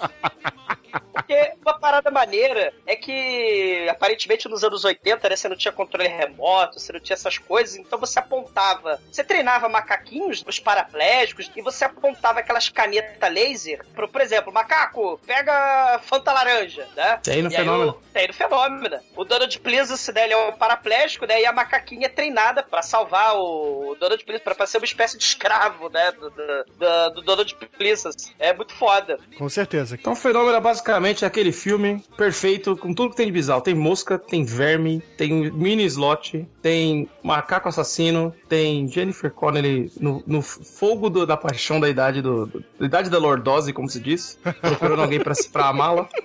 [1.32, 6.08] Porque uma parada maneira é que, aparentemente, nos anos 80, né, você não tinha controle
[6.08, 9.00] remoto, você não tinha essas coisas, então você apontava.
[9.10, 13.84] Você treinava macaquinhos, os paraplégicos, e você apontava aquelas canetas laser.
[13.94, 17.18] Pro, por exemplo, macaco, pega Fanta Laranja, né?
[17.22, 17.92] Tem no E Fenômeno.
[17.92, 19.00] o- Tem no fenômeno.
[19.16, 21.40] O Donald Pleasance, né, ele é um paraplégico, né?
[21.40, 25.16] E a macaquinha é treinada pra salvar o Donald Pleasance, pra, pra ser uma espécie
[25.16, 26.12] de escravo, né?
[26.12, 28.34] Do, do, do- do Donald Pleasance.
[28.38, 29.18] É muito foda.
[29.38, 29.94] Com certeza.
[29.94, 33.60] Então o fenômeno é basicamente aquele filme perfeito, com tudo que tem de bizarro.
[33.60, 40.42] Tem mosca, tem verme, tem mini slot, tem macaco assassino, tem Jennifer Connelly no, no
[40.42, 44.38] fogo do- da paixão da idade do, do- da idade da lordose, como se diz,
[44.60, 46.08] procurando alguém pra, pra amá-la.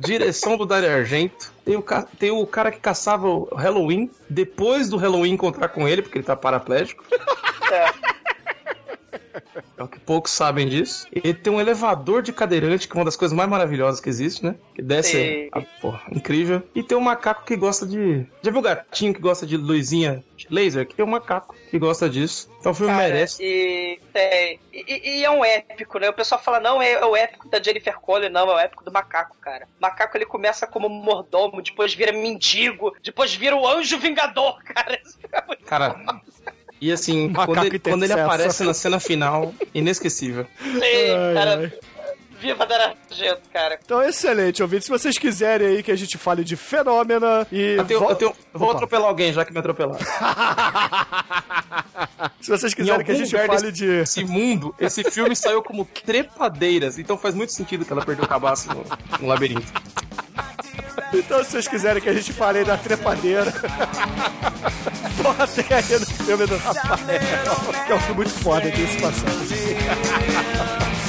[0.00, 1.52] Direção do Dario Argento.
[1.64, 1.84] Tem o,
[2.18, 6.24] tem o cara que caçava o Halloween, depois do Halloween encontrar com ele, porque ele
[6.24, 7.04] tá paraplégico.
[7.70, 8.17] É
[9.78, 11.06] o que poucos sabem disso.
[11.12, 14.44] Ele tem um elevador de cadeirante, que é uma das coisas mais maravilhosas que existe,
[14.44, 14.54] né?
[14.74, 15.48] Que desce.
[15.52, 16.62] A, porra, incrível.
[16.74, 18.26] E tem um macaco que gosta de.
[18.42, 20.86] Já viu o gatinho que gosta de luzinha de laser?
[20.86, 22.50] Que tem um macaco que gosta disso.
[22.60, 23.42] Então o filme Cara, merece.
[23.42, 26.08] E, tem- e, e é um épico, né?
[26.08, 28.84] O pessoal fala, não, é, é o épico da Jennifer Connelly, não, é o épico
[28.84, 29.66] do macaco, cara.
[29.78, 34.98] O macaco, ele começa como mordomo, depois vira mendigo, depois vira o anjo vingador, cara.
[35.04, 35.96] Isso é muito Cara.
[36.80, 40.46] E assim, quando ele, quando ele aparece na cena final, inesquecível.
[40.62, 41.58] sim, Ai, cara.
[41.60, 41.72] ai.
[42.40, 43.80] Viva Dara Argento, cara.
[43.84, 44.84] Então, excelente, ouvintes.
[44.84, 47.74] Se vocês quiserem aí que a gente fale de fenômena e.
[47.76, 49.98] Eu, tenho- vo- eu tenho- eu vou atropelar alguém, já que me atropelaram.
[52.40, 53.86] Se vocês Em quiserem que a gente fale desse, de.
[53.86, 56.96] desse mundo, esse filme saiu como trepadeiras.
[56.96, 58.84] Então faz muito sentido que ela perdeu o cabaço no,
[59.20, 59.66] no labirinto.
[61.12, 63.50] Então, se vocês quiserem que a gente fale da trepadeira,
[65.32, 67.20] botem aí no filme do Rafael,
[67.86, 69.58] que é um filme muito foda desse passagem.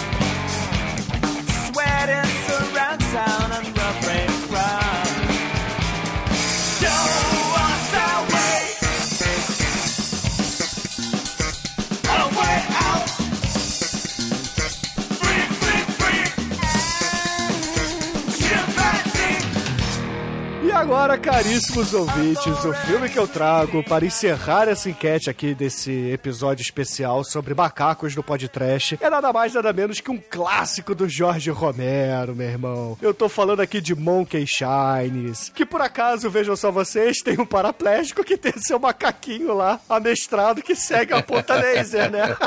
[21.21, 27.23] caríssimos ouvintes, o filme que eu trago para encerrar essa enquete aqui desse episódio especial
[27.23, 32.33] sobre macacos no podcast é nada mais nada menos que um clássico do Jorge Romero,
[32.35, 32.97] meu irmão.
[33.01, 37.45] Eu tô falando aqui de Monkey Shines, que por acaso, vejam só vocês, tem um
[37.45, 42.37] paraplégico que tem seu macaquinho lá, amestrado, que segue a ponta laser, né?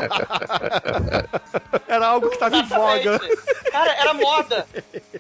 [1.87, 3.21] Era algo que tava em voga.
[3.71, 4.67] Cara, era moda.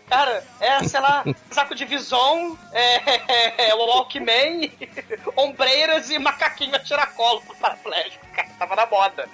[0.08, 4.70] Cara, é, sei lá, saco de vison, é, é, o Walkman,
[5.36, 8.24] ombreiras e macaquinho a tiracolo pro paraplégico.
[8.34, 9.28] Cara, tava na moda.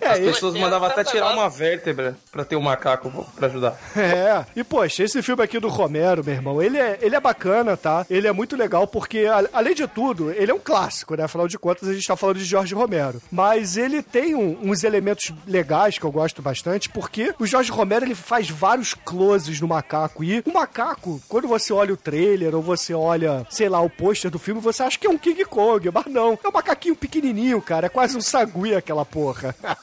[0.00, 3.78] As É, pessoas e- mandavam até tirar uma vértebra pra ter um macaco pra ajudar.
[3.96, 7.76] É, e poxa, esse filme aqui do Romero, meu irmão, ele é, ele é bacana,
[7.76, 8.04] tá?
[8.08, 11.24] Ele é muito legal porque, a- além de tudo, ele é um clássico, né?
[11.24, 13.20] Afinal de contas, a gente tá falando de Jorge Romero.
[13.30, 18.04] Mas ele tem um- uns elementos legais que eu gosto bastante, porque o Jorge Romero,
[18.04, 20.22] ele faz vários closes no macaco.
[20.24, 24.30] E o macaco, quando você olha o trailer ou você olha, sei lá, o pôster
[24.30, 26.38] do filme, você acha que é um King Kong, mas não.
[26.42, 27.86] É um macaquinho pequenininho, cara.
[27.86, 29.54] É quase um sagui aquela porra.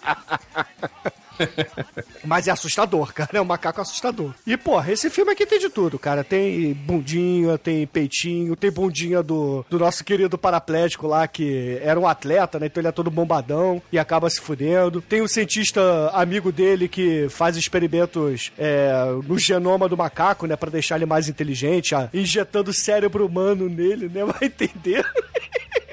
[2.24, 3.30] Mas é assustador, cara.
[3.34, 4.34] É um macaco assustador.
[4.46, 6.24] E, porra, esse filme aqui tem de tudo, cara.
[6.24, 12.08] Tem bundinha, tem peitinho, tem bundinha do, do nosso querido paraplégico lá, que era um
[12.08, 12.68] atleta, né?
[12.68, 15.02] Então ele é todo bombadão e acaba se fudendo.
[15.02, 15.82] Tem o cientista
[16.14, 18.92] amigo dele que faz experimentos é,
[19.26, 20.56] no genoma do macaco, né?
[20.56, 24.24] Pra deixar ele mais inteligente, ah, injetando cérebro humano nele, né?
[24.32, 25.06] Vai entender.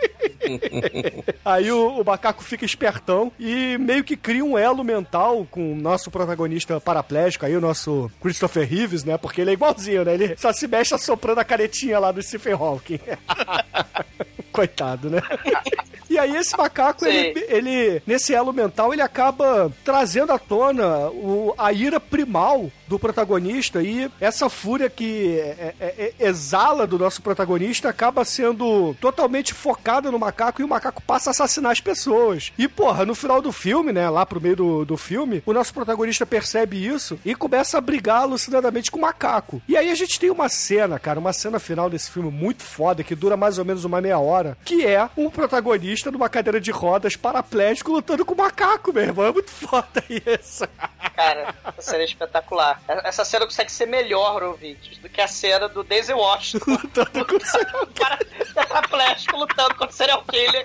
[1.45, 5.77] Aí o, o macaco fica espertão e meio que cria um elo mental com o
[5.77, 9.17] nosso protagonista paraplégico aí, o nosso Christopher Reeves, né?
[9.17, 10.15] Porque ele é igualzinho, né?
[10.15, 13.01] Ele só se mexe assoprando a caretinha lá do Stephen Hawking.
[14.53, 15.23] Coitado, né?
[16.11, 21.55] E aí esse macaco, ele, ele, nesse elo mental, ele acaba trazendo à tona o,
[21.57, 27.21] a ira primal do protagonista e essa fúria que é- é- é- exala do nosso
[27.23, 32.53] protagonista acaba sendo totalmente focada no macaco e o macaco passa a assassinar as pessoas.
[32.59, 35.73] E, porra, no final do filme, né, lá pro meio do, do filme, o nosso
[35.75, 39.61] protagonista percebe isso e começa a brigar alucinadamente com o macaco.
[39.69, 43.05] E aí a gente tem uma cena, cara, uma cena final desse filme muito foda,
[43.05, 46.71] que dura mais ou menos uma meia hora, que é um protagonista numa cadeira de
[46.71, 49.27] rodas paraplégico lutando com o macaco, meu irmão.
[49.27, 50.65] É muito foda isso.
[51.15, 52.78] Cara, cena é espetacular.
[53.05, 56.71] Essa cena consegue ser melhor, ouvintes, do que a cena do Daisy Washington.
[56.83, 60.65] Lutando com o O cara tetraplégico lutando contra o serial killer.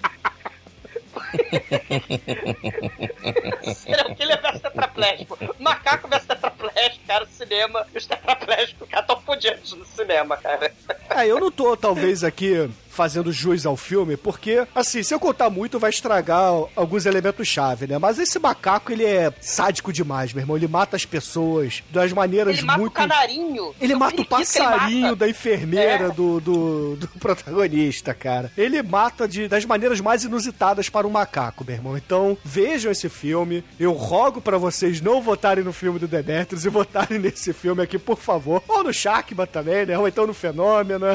[3.76, 5.38] serial killer versus tetraplégico.
[5.60, 7.88] Macaco versus tetraplégico, cara, no cinema.
[7.96, 10.74] Os tetraplégicos, cara, tão fodidos no cinema, cara.
[11.10, 15.50] É, eu não tô, talvez, aqui fazendo jus ao filme, porque, assim, se eu contar
[15.50, 17.98] muito, vai estragar alguns elementos-chave, né?
[17.98, 20.56] Mas esse macaco, ele é sádico demais, meu irmão.
[20.56, 22.92] Ele mata as pessoas das maneiras Ele mata muito...
[22.92, 23.74] o canarinho.
[23.82, 25.16] Ele mata o ele passarinho mata.
[25.18, 26.12] da enfermeira É.
[26.12, 28.52] do, do, do protagonista, cara.
[28.58, 31.98] Ele mata de, das maneiras mais inusitadas para um macaco, meu irmão.
[31.98, 33.64] Então, vejam esse filme.
[33.80, 37.98] Eu rogo pra vocês não votarem no filme do Demetrius e votarem nesse filme aqui,
[37.98, 38.62] por favor.
[38.68, 39.98] Ou no Shackman também, né?
[39.98, 41.06] Ou então no Fenômeno.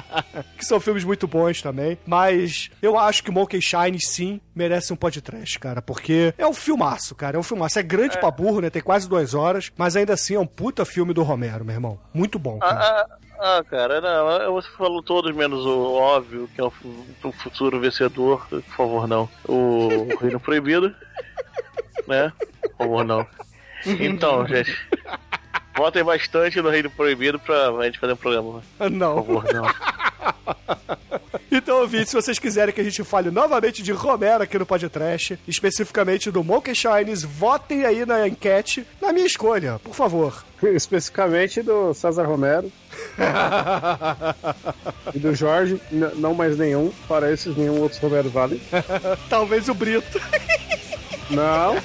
[0.56, 1.98] que são filmes muito bons também.
[2.06, 5.80] Mas eu acho que Monkey Shine, sim, merece um podcast, cara.
[5.82, 7.36] Porque é um filmaço, cara.
[7.36, 7.78] É um filmaço.
[7.78, 8.70] É grande pra burro, né?
[8.70, 9.70] Tem quase duas horas.
[9.76, 11.98] Mas ainda assim é um puta filme do Romero, meu irmão.
[12.14, 12.74] Muito bom, cara.
[12.80, 13.06] Ah,
[13.38, 17.32] ah, ah, cara, não, você falou todos menos o óbvio, que é o, fu- o
[17.32, 19.28] futuro vencedor, por favor, não.
[19.46, 19.88] O
[20.20, 20.94] Reino Proibido,
[22.08, 22.32] né?
[22.62, 23.26] Por favor, não.
[23.84, 24.74] Então, gente,
[25.76, 28.62] votem bastante no Reino Proibido pra gente fazer um programa.
[28.90, 29.22] Não.
[29.22, 29.66] Por favor, não.
[31.50, 35.38] Então, ouvintes, se vocês quiserem que a gente fale novamente de Romero aqui no Podcast,
[35.48, 40.44] especificamente do Monkey Shines, votem aí na enquete na minha escolha, por favor.
[40.62, 42.70] Especificamente do César Romero
[45.14, 45.80] e do Jorge,
[46.16, 46.92] não mais nenhum.
[47.08, 48.60] Para esses, nenhum outro Romero vale.
[49.30, 50.20] Talvez o Brito.
[51.28, 51.76] Não,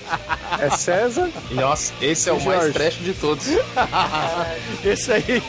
[0.59, 1.29] é César.
[1.49, 3.45] Nossa, esse é o mais trash de todos.
[4.83, 5.43] Esse aí,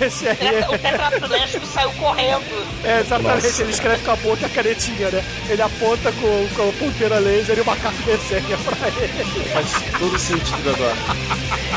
[0.00, 0.36] esse aí
[0.68, 2.42] O tetraplégico saiu correndo.
[2.84, 3.62] é exatamente, Nossa.
[3.62, 5.24] ele escreve com a boca e a canetinha, né?
[5.48, 9.48] Ele aponta com, com a ponteira laser e o macaco desenha pra ele.
[9.52, 9.68] Faz
[9.98, 10.96] todo sentido agora.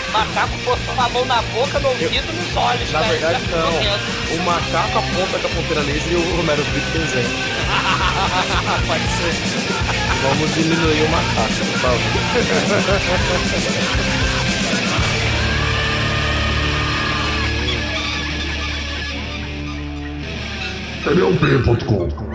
[0.08, 3.48] O macaco botou a mão na boca, no ouvido e nos olhos, Na verdade, Ele
[3.54, 4.00] tá correndo.
[4.30, 4.36] não.
[4.38, 7.30] O macaco aponta com a ponteira laser e o Romero Brito desenha.
[8.88, 9.34] Pode ser.
[10.22, 12.02] Vamos diminuir o macaco, por favor.
[21.04, 22.31] TVUP.com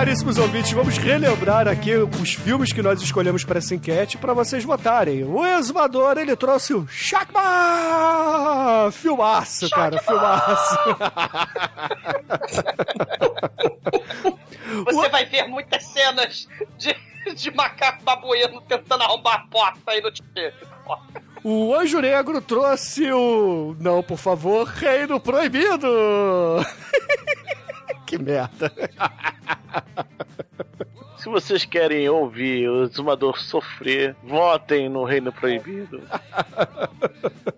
[0.00, 4.64] caríssimos ouvintes, vamos relembrar aqui os filmes que nós escolhemos para essa enquete para vocês
[4.64, 5.24] votarem.
[5.24, 8.90] O Exumador, ele trouxe o Shakma!
[8.92, 10.78] Filmaço, cara, filmaço.
[14.90, 16.48] Você vai ver muitas cenas
[16.78, 16.96] de,
[17.34, 20.10] de macaco babuíno tentando arrombar a porta aí no.
[21.44, 23.76] O Anjo Negro trouxe o.
[23.78, 25.86] Não, por favor, Reino Proibido!
[28.10, 28.72] que merda.
[31.16, 36.02] Se vocês querem ouvir o Zumador sofrer, votem no Reino Proibido.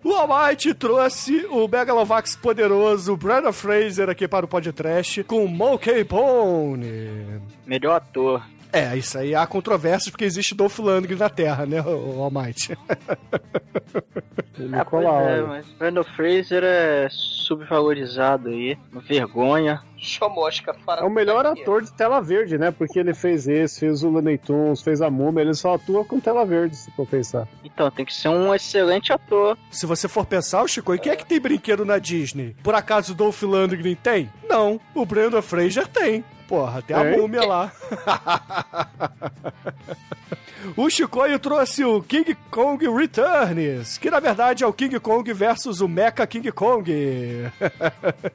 [0.05, 7.41] O Almighty trouxe o Megalovax poderoso Brandon Fraser aqui para o podcast com Monkey Bone.
[7.65, 8.43] Melhor ator.
[8.73, 12.75] É, isso aí há controvérsias porque existe Dolph Lundgren na Terra, né, o Almighty?
[14.71, 19.81] Ah, pois é, mas Brandon Fraser é subvalorizado aí, vergonha.
[19.97, 22.71] Show mosca fora É o melhor ator de tela verde, né?
[22.71, 26.19] Porque ele fez esse, fez o Looney Tunes, fez a Múmia, ele só atua com
[26.19, 27.47] tela verde, se for pensar.
[27.63, 29.57] Então, tem que ser um excelente ator.
[29.71, 32.55] Se você for pensar, o Chico, e quem é que tem brinquedo na Disney?
[32.61, 34.29] Por acaso o Dolph Lundgren tem?
[34.47, 36.23] Não, o Brandon Fraser tem.
[36.53, 37.71] Porra, tem a múmia lá.
[40.77, 45.81] o Chicoio trouxe o King Kong Returns, que na verdade é o King Kong versus
[45.81, 46.91] o Mecha King Kong.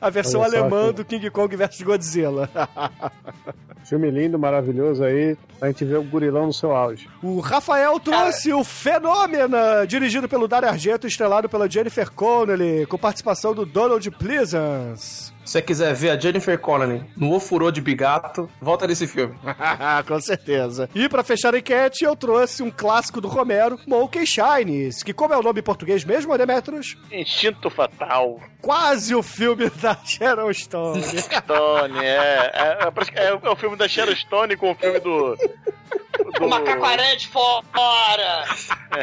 [0.00, 2.50] a versão alemã do King Kong versus Godzilla.
[3.86, 5.36] Filme lindo, maravilhoso aí.
[5.60, 7.08] A gente vê o gurilão no seu auge.
[7.22, 13.54] O Rafael trouxe o Fenômena, dirigido pelo Dario Argento, estrelado pela Jennifer Connelly, com participação
[13.54, 15.37] do Donald Pleasance.
[15.48, 19.34] Se você quiser ver a Jennifer Connelly no Ofurô de Bigato, volta nesse filme.
[20.06, 20.90] Com certeza.
[20.94, 25.32] E pra fechar a enquete, eu trouxe um clássico do Romero, Monkey Shines, que como
[25.32, 26.98] é o nome em português mesmo, Demetrius?
[27.10, 28.38] Instinto Fatal.
[28.60, 31.02] Quase o filme da Sharon Stone.
[31.02, 32.50] Stone, é.
[32.52, 35.34] É, é, parece que é, é o filme da Sharon Stone com o filme do.
[35.34, 38.44] do O macaco aranha de fora!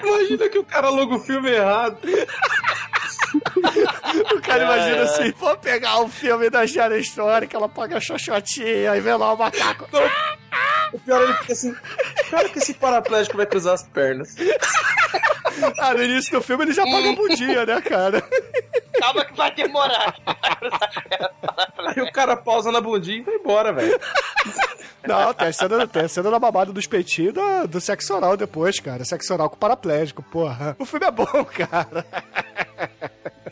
[0.04, 1.98] Imagina que o cara logo o filme errado.
[4.36, 4.66] O cara É.
[4.66, 9.34] imagina assim, vou pegar o filme da Stone, que ela paga xoxotinha e vê lá
[9.34, 9.88] o macaco.
[10.94, 11.76] O pior é ele fica assim.
[12.30, 14.36] Cara, que esse paraplégico vai cruzar as pernas.
[15.80, 18.24] Ah, no início do filme ele já paga a bundinha, né, cara?
[19.00, 20.16] Calma que vai demorar.
[21.78, 24.00] Aí o cara pausa na bundinha e vai embora, velho.
[25.08, 28.36] Não, tem a cena, tem a cena da babada dos peitinhos do, do sexo oral
[28.36, 29.06] depois, cara.
[29.06, 30.76] Sexo oral com paraplégico, porra.
[30.80, 32.06] O filme é bom, cara.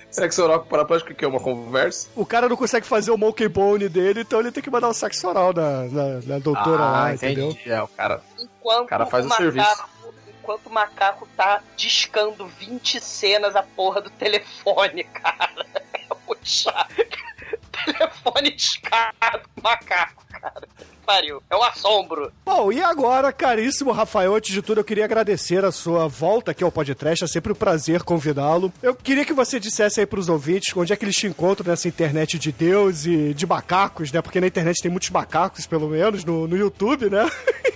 [0.09, 2.07] Sexo oral com paraplégico que é uma conversa.
[2.15, 4.93] O cara não consegue fazer o monkey bone dele, então ele tem que mandar um
[4.93, 7.51] sexo oral na, na, na doutora lá, entendeu?
[7.51, 7.71] entendi.
[7.71, 8.21] É, o cara.
[8.39, 9.83] Enquanto O cara faz o serviço.
[10.43, 15.65] Enquanto o macaco tá discando 20 cenas a porra do telefone, cara.
[15.93, 16.43] É muito.
[17.85, 20.67] Telefone discado, macaco, cara.
[21.05, 21.41] Pariu.
[21.49, 22.29] É um assombro.
[22.45, 26.61] Bom, e agora, caríssimo Rafael, antes de tudo, eu queria agradecer a sua volta aqui
[26.63, 27.23] ao podcast.
[27.23, 28.71] É sempre um prazer convidá-lo.
[28.81, 31.87] Eu queria que você dissesse aí pros ouvintes onde é que eles te encontram nessa
[31.87, 34.21] internet de Deus e de macacos, né?
[34.21, 37.29] Porque na internet tem muitos macacos, pelo menos, no, no YouTube, né?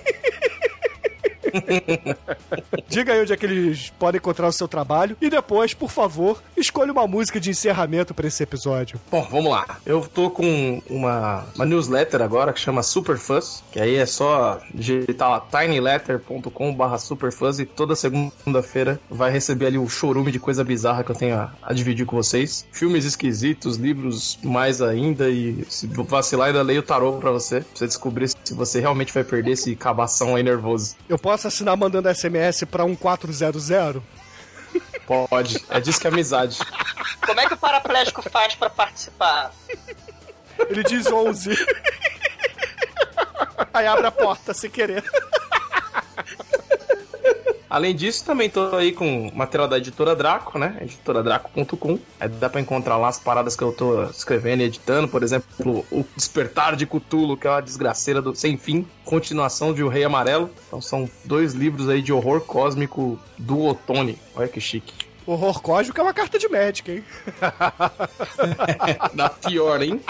[2.88, 5.18] Diga aí onde é que eles podem encontrar o seu trabalho.
[5.22, 9.00] E depois, por favor, escolha uma música de encerramento pra esse episódio.
[9.12, 9.78] Bom, vamos lá.
[9.86, 15.30] Eu tô com uma, uma newsletter agora que chama Superfuzz, que aí é só digitar
[15.30, 21.12] lá tinyletter.com superfuzz e toda segunda-feira vai receber ali o chorume de coisa bizarra que
[21.12, 22.66] eu tenho a, a dividir com vocês.
[22.72, 27.68] Filmes esquisitos, livros mais ainda e se vacilar ainda leio o tarô pra você, pra
[27.76, 30.96] você descobrir se você realmente vai perder esse cabação aí nervoso.
[31.08, 34.02] Eu posso assinar mandando SMS pra 1400?
[35.06, 36.60] Pode, é disso que é amizade.
[37.26, 39.52] Como é que o paraplégico faz pra participar?
[40.70, 41.56] Ele diz 11.
[43.74, 45.04] Aí abre a porta sem querer.
[47.70, 50.78] Além disso, também tô aí com material da editora Draco, né?
[50.82, 52.00] editoradraco.com.
[52.20, 55.08] Aí dá pra encontrar lá as paradas que eu tô escrevendo e editando.
[55.08, 58.88] Por exemplo, o Despertar de Cthulhu, que é uma desgraceira do Sem Fim.
[59.04, 60.50] Continuação de O Rei Amarelo.
[60.68, 64.18] Então são dois livros aí de horror cósmico do Otone.
[64.36, 64.94] Olha que chique.
[65.26, 67.04] Horror cósmico é uma carta de médica, hein?
[69.14, 70.00] Da pior, hein?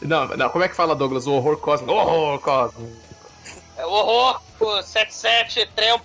[0.00, 1.26] Não, não, como é que fala, Douglas?
[1.26, 1.92] O horror cósmico.
[1.92, 3.07] Horror cósmico.
[3.78, 6.04] É horror, o 77, Trempo.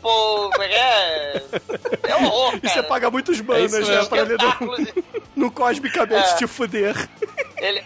[0.52, 1.44] como é que É
[2.12, 2.56] É horror.
[2.62, 2.84] E você cara.
[2.84, 3.96] paga muitos É banas, isso né?
[3.96, 4.10] mesmo.
[4.10, 4.94] Pra ele não,
[5.36, 6.36] não cosmicamente É.
[6.36, 7.10] te fuder.
[7.58, 7.84] Ele.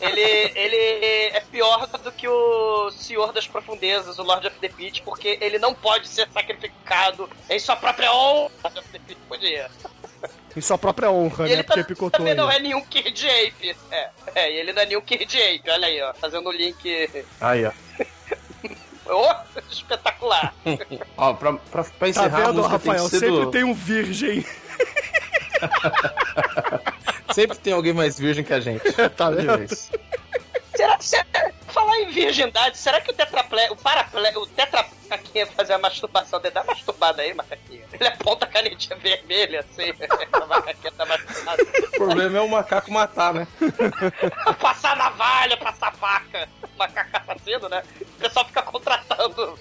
[0.00, 0.20] Ele,
[0.54, 0.76] ele
[1.36, 5.58] é pior do que o Senhor das Profundezas, o Lord of the Pit, porque ele
[5.58, 8.50] não pode ser sacrificado em sua própria honra.
[8.64, 9.70] Lord of the Pit podia.
[10.56, 11.52] Em sua própria honra, E né?
[11.54, 12.40] ele Porque tam- picotou também ele.
[12.40, 13.76] não é nenhum Kid Ape.
[13.90, 16.14] É, é, e ele não é nenhum Kid Ape, olha aí, ó.
[16.14, 17.10] Fazendo o link.
[17.40, 17.72] Aí, ó.
[19.08, 20.54] Oh, espetacular.
[21.16, 22.98] Ó, pra, pra, pra Tá encerrar a vendo, música Rafael?
[22.98, 23.50] tem que Sempre do...
[23.50, 24.46] tem um virgem.
[27.32, 28.82] Sempre tem alguém mais virgem que a gente.
[29.16, 29.68] tá vendo?
[30.74, 31.26] Será, será,
[31.68, 36.54] falar em virgindade, será que o tetraple, o paraple, o tetrapaquinha fazer a masturbação dele?
[36.54, 37.84] Dá uma masturbada aí, macaquinha.
[37.92, 39.92] Ele aponta a canetinha vermelha, assim.
[40.32, 41.62] a macaquinha tá masturbada.
[41.62, 43.48] O problema é o macaco matar, né?
[44.60, 46.48] passar navalha, passar faca.
[46.76, 47.82] Macaco assassino, né?
[48.00, 49.58] O pessoal fica contratando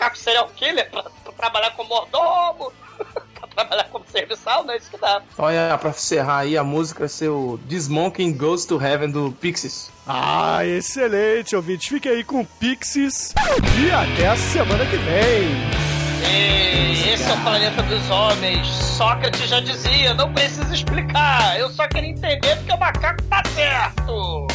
[0.00, 2.72] macaco serial killer pra, pra trabalhar como mordomo,
[3.38, 5.20] pra trabalhar como serviçal, não é isso que dá.
[5.36, 9.32] Olha, pra encerrar aí, a música vai ser o This Monkey Goes to Heaven do
[9.32, 9.90] Pixies.
[10.06, 11.88] Ah, excelente, ouvintes.
[11.88, 13.34] Fique aí com o Pixies
[13.78, 15.90] e até a semana que vem.
[16.22, 18.66] Ei, esse é o planeta dos homens.
[18.68, 21.58] Sócrates já dizia, não precisa explicar.
[21.58, 24.46] Eu só queria entender porque o macaco tá certo.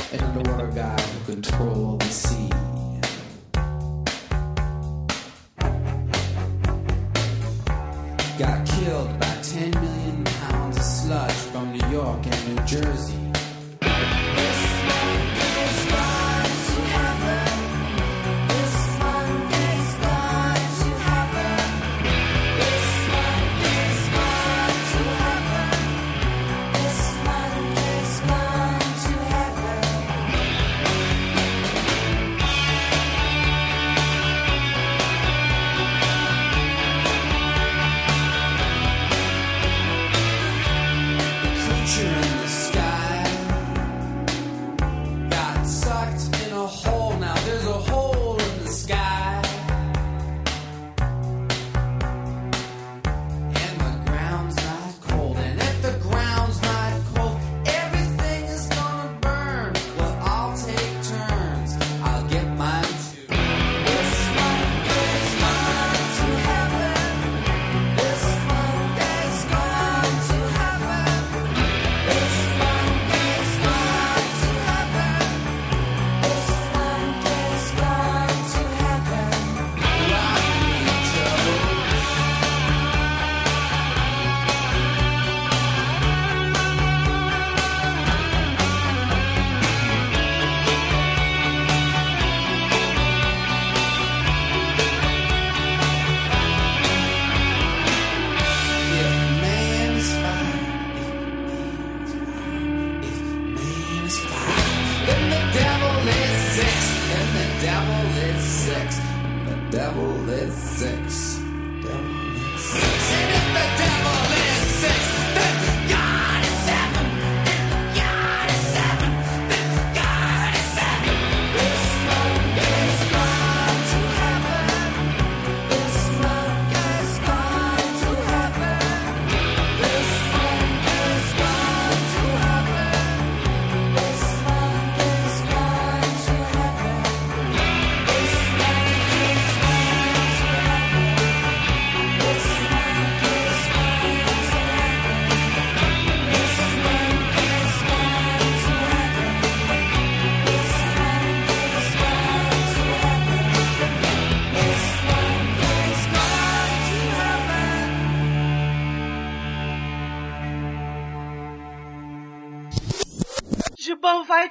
[8.86, 13.25] Killed by 10 million pounds of sludge from New York and New Jersey.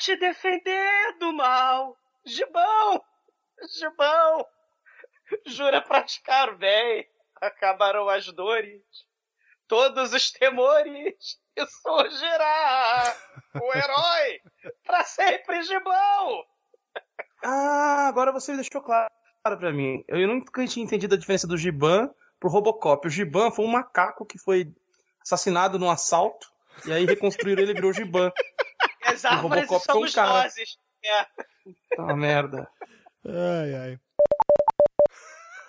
[0.05, 1.96] Te defender do mal.
[2.26, 3.02] Gibão!
[3.78, 4.46] Gibão!
[5.46, 7.09] Jura praticar bem.
[7.40, 8.82] Acabarão as dores.
[9.66, 11.40] Todos os temores.
[11.57, 13.16] E surgirá
[13.55, 14.40] o herói.
[14.84, 16.44] Pra sempre, Gibão!
[17.43, 19.09] Ah, agora você me deixou claro
[19.43, 20.05] pra mim.
[20.09, 23.06] Eu nunca tinha entendido a diferença do Giban pro Robocop.
[23.06, 24.74] O Giban foi um macaco que foi
[25.22, 26.52] assassinado num assalto,
[26.86, 28.32] e aí reconstruíram ele e virou Giban.
[29.05, 30.44] As O Robocop um somos cara.
[30.44, 30.55] nós.
[31.05, 31.26] É.
[31.96, 32.68] Tá merda.
[33.26, 33.98] Ai, ai.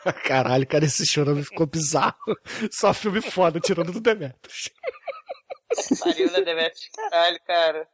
[0.23, 2.15] Caralho, cara, esse chorando ficou bizarro.
[2.71, 4.69] Só filme foda, tirando do Demetrius.
[5.99, 6.89] Pariu, né, Demetrius?
[6.95, 7.87] Caralho, cara.